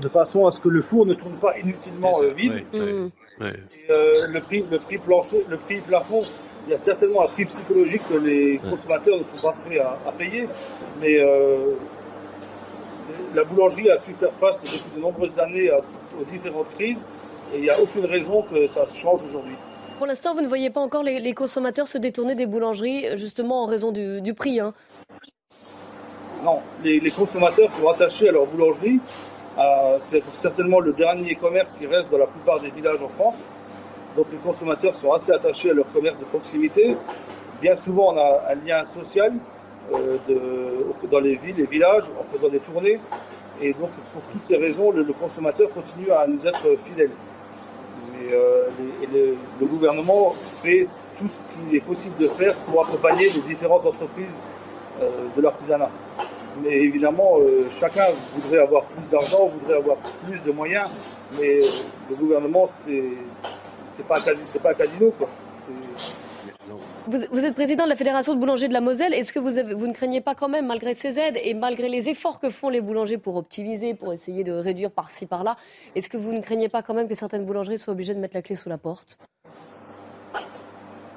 [0.00, 2.62] de façon à ce que le four ne tourne pas inutilement euh, vide.
[2.72, 3.08] Mmh.
[3.40, 6.22] le prix, le prix plancher, le prix plafond,
[6.68, 10.12] il y a certainement un prix psychologique que les consommateurs ne sont pas prêts à,
[10.16, 10.46] payer,
[11.00, 11.18] mais
[13.36, 17.04] la boulangerie a su faire face depuis de nombreuses années aux différentes crises
[17.52, 19.54] et il n'y a aucune raison que ça change aujourd'hui.
[19.98, 23.66] Pour l'instant, vous ne voyez pas encore les, consommateurs se détourner des boulangeries, justement en
[23.66, 24.72] raison du, prix hein
[26.44, 29.00] Non, les, consommateurs sont attachés à leur boulangerie.
[29.58, 33.36] Euh, c'est certainement le dernier commerce qui reste dans la plupart des villages en France.
[34.16, 36.96] Donc les consommateurs sont assez attachés à leur commerce de proximité.
[37.60, 39.32] Bien souvent, on a un lien social
[39.94, 40.18] euh,
[41.10, 42.98] dans les villes et villages en faisant des tournées.
[43.60, 47.10] Et donc, pour toutes ces raisons, le consommateur continue à nous être fidèle.
[48.32, 48.68] Euh,
[49.60, 50.32] le, gouvernement
[50.62, 50.88] fait
[51.18, 54.40] tout ce qu'il est possible de faire pour accompagner les différentes entreprises
[55.00, 55.90] euh, de l'artisanat.
[56.62, 58.04] Mais évidemment, euh, chacun
[58.34, 59.96] voudrait avoir plus d'argent, voudrait avoir
[60.26, 60.90] plus de moyens,
[61.38, 61.58] mais
[62.10, 62.68] le gouvernement,
[63.88, 65.12] c'est pas, pas un casino.
[65.18, 65.28] Quoi.
[67.08, 69.14] Vous, êtes président de la Fédération de boulangers de la Moselle.
[69.14, 69.50] Est-ce que vous,
[69.86, 72.80] ne craignez pas quand même, malgré ces aides et malgré les efforts que font les
[72.80, 75.56] boulangers pour optimiser, pour essayer de réduire par-ci, par-là,
[75.94, 78.34] est-ce que vous ne craignez pas quand même que certaines boulangeries soient obligées de mettre
[78.34, 79.18] la clé sous la porte?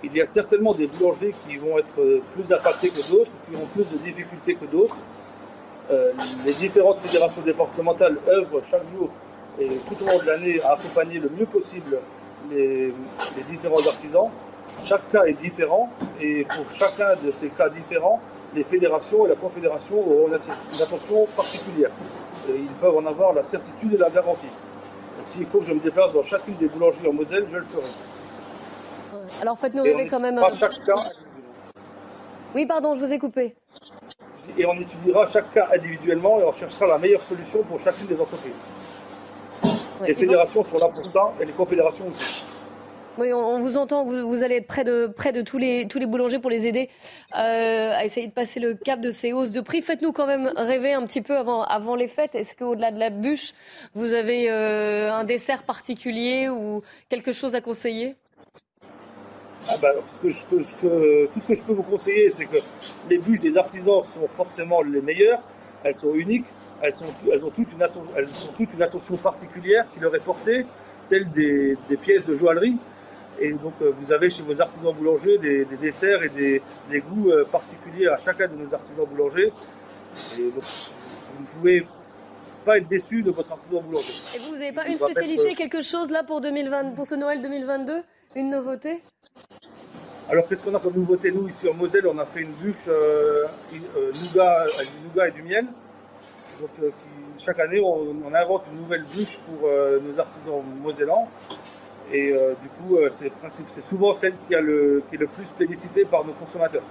[0.03, 3.65] Il y a certainement des boulangeries qui vont être plus impactées que d'autres, qui ont
[3.65, 4.97] plus de difficultés que d'autres.
[5.89, 6.11] Euh,
[6.45, 9.09] les différentes fédérations départementales œuvrent chaque jour
[9.59, 11.99] et tout au long de l'année à accompagner le mieux possible
[12.51, 12.93] les
[13.49, 14.29] différents artisans.
[14.81, 15.89] Chaque cas est différent
[16.21, 18.19] et pour chacun de ces cas différents,
[18.55, 21.91] les fédérations et la confédération auront une attention particulière.
[22.47, 24.47] ils peuvent en avoir la certitude et la garantie.
[25.23, 27.85] S'il faut que je me déplace dans chacune des boulangeries en Moselle, je le ferai.
[29.41, 30.35] Alors faites-nous rêver quand même.
[30.35, 31.11] Pas chaque cas.
[32.55, 33.55] Oui, pardon, je vous ai coupé.
[34.57, 38.19] Et on étudiera chaque cas individuellement et on cherchera la meilleure solution pour chacune des
[38.19, 38.55] entreprises.
[40.07, 42.58] les fédérations sont là pour ça et les confédérations aussi.
[43.17, 46.89] Oui, on, vous entend, vous, allez être près de, tous, les, boulangers pour les aider
[47.35, 49.81] euh, à essayer de passer le cap de ces hausses de prix.
[49.81, 52.35] Faites-nous quand même rêver un petit peu avant, les fêtes.
[52.35, 53.53] Est-ce qu'au-delà de la bûche,
[53.93, 58.15] vous avez euh, un dessert particulier ou quelque chose à conseiller?
[59.67, 59.91] Ah bah,
[60.21, 62.57] tout ce que je peux vous conseiller, c'est que
[63.09, 65.41] les bûches des artisans sont forcément les meilleures.
[65.83, 66.45] Elles sont uniques.
[66.81, 66.93] Elles,
[67.43, 70.65] ont, toute une, attention particulière qui leur est portée,
[71.09, 72.77] telle des, des pièces de joaillerie.
[73.41, 76.61] Et donc, euh, vous avez chez vos artisans boulangers des, desserts et des,
[76.99, 79.51] goûts euh, particuliers à chacun de nos artisans boulangers.
[80.37, 81.85] Et donc, vous ne pouvez
[82.65, 84.13] pas être déçu de votre artisan boulanger.
[84.35, 88.01] Et vous, n'avez pas une spécialité, quelque chose là pour, 2020, pour ce Noël 2022
[88.35, 89.01] Une nouveauté?
[90.29, 91.31] Alors, qu'est-ce qu'on a comme nouveauté?
[91.31, 95.31] Nous, ici en Moselle, on a fait une bûche euh, nougat, avec du nougat et
[95.31, 95.65] du miel.
[96.59, 96.91] Donc,
[97.37, 101.29] chaque année, on, on, invente une nouvelle bûche pour nos artisans mosellans.
[102.11, 105.51] Et euh, du coup, euh, c'est souvent celle qui, a le, qui est le plus
[105.53, 106.83] plébiscitée par nos consommateurs.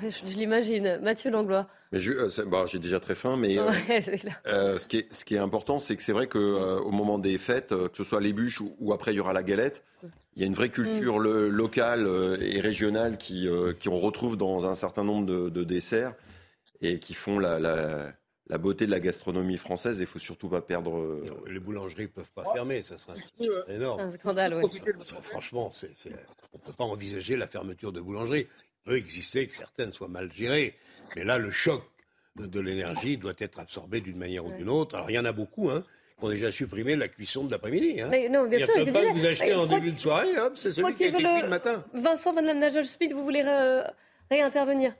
[0.00, 0.98] je, l'imagine.
[1.02, 1.66] Mathieu Langlois.
[1.92, 3.56] Mais euh, bah, j'ai déjà très faim, mais
[4.44, 7.70] ce, qui est, ce qui est important, c'est que c'est vrai qu'au moment des fêtes,
[7.70, 9.82] que ce soit les bûches ou, après il y aura la galette,
[10.36, 11.48] il y a une vraie culture mm.
[11.48, 13.48] locale et régionale qui,
[13.80, 16.14] qui on retrouve dans un certain nombre de, de desserts
[16.80, 18.12] et qui font la, la
[18.50, 19.98] la beauté de la gastronomie française.
[20.00, 20.98] Il faut surtout pas perdre.
[20.98, 23.14] Euh, les boulangeries peuvent pas fermer, ça serait,
[23.68, 24.00] énorme.
[24.00, 24.68] un scandale, oui.
[25.22, 28.48] Franchement, on ne peut pas envisager la fermeture de boulangeries.
[28.50, 30.74] Il peut exister que certaines soient mal gérées,
[31.14, 31.82] mais là, le choc
[32.36, 34.96] de, l'énergie doit être absorbé d'une manière ou d'une autre.
[34.96, 35.84] Alors, il y en a beaucoup, hein,
[36.18, 38.00] qui ont déjà supprimé la cuisson de l'après-midi.
[38.00, 38.08] Hein.
[38.10, 40.34] Mais non, bien il y a sûr, pas que vous achetez en début de soirée,
[40.54, 41.42] c'est celui qui été le...
[41.42, 41.84] le matin.
[41.92, 43.44] Vincent Van Nagel-Speed, vous voulez
[44.28, 44.94] réintervenir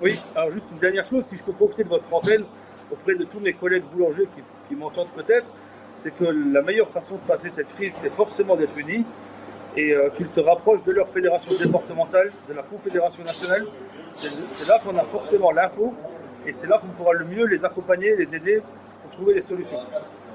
[0.00, 2.44] oui, alors juste une dernière chose, si je peux profiter de votre antenne
[2.90, 4.28] auprès de tous mes collègues boulangers
[4.68, 5.48] qui, m'entendent peut-être,
[5.94, 9.04] c'est que la meilleure façon de passer cette crise, c'est forcément d'être unis
[9.76, 13.66] et euh, qu'ils se rapprochent de leur fédération départementale, de la confédération nationale.
[14.12, 15.94] C'est là qu'on a forcément l'info
[16.46, 18.62] et c'est là qu'on pourra le mieux les accompagner, les aider
[19.02, 19.80] pour trouver des solutions.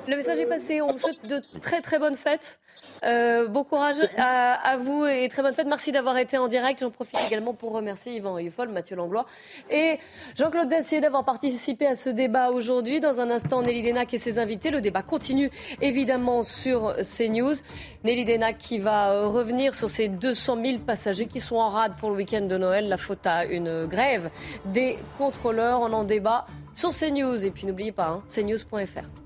[0.07, 0.81] Le message est passé.
[0.81, 2.59] On vous souhaite de très très bonnes fêtes.
[3.03, 5.67] Euh, bon courage à, vous et très bonne fête.
[5.67, 6.79] Merci d'avoir été en direct.
[6.79, 9.25] J'en profite également pour remercier Yvan Eufol, Mathieu Langlois
[9.69, 9.99] et
[10.35, 12.99] Jean-Claude Dacier d'avoir participé à ce débat aujourd'hui.
[12.99, 14.71] Dans un instant, Nelly Denac et ses invités.
[14.71, 17.55] Le débat continue évidemment sur CNews.
[18.03, 22.09] Nelly Denac qui va revenir sur ces 200 000 passagers qui sont en rade pour
[22.09, 22.89] le week-end de Noël.
[22.89, 24.29] La faute à une grève
[24.65, 25.81] des contrôleurs.
[25.81, 27.45] On en débat sur CNews.
[27.45, 29.24] Et puis n'oubliez pas, hein, cnews.fr.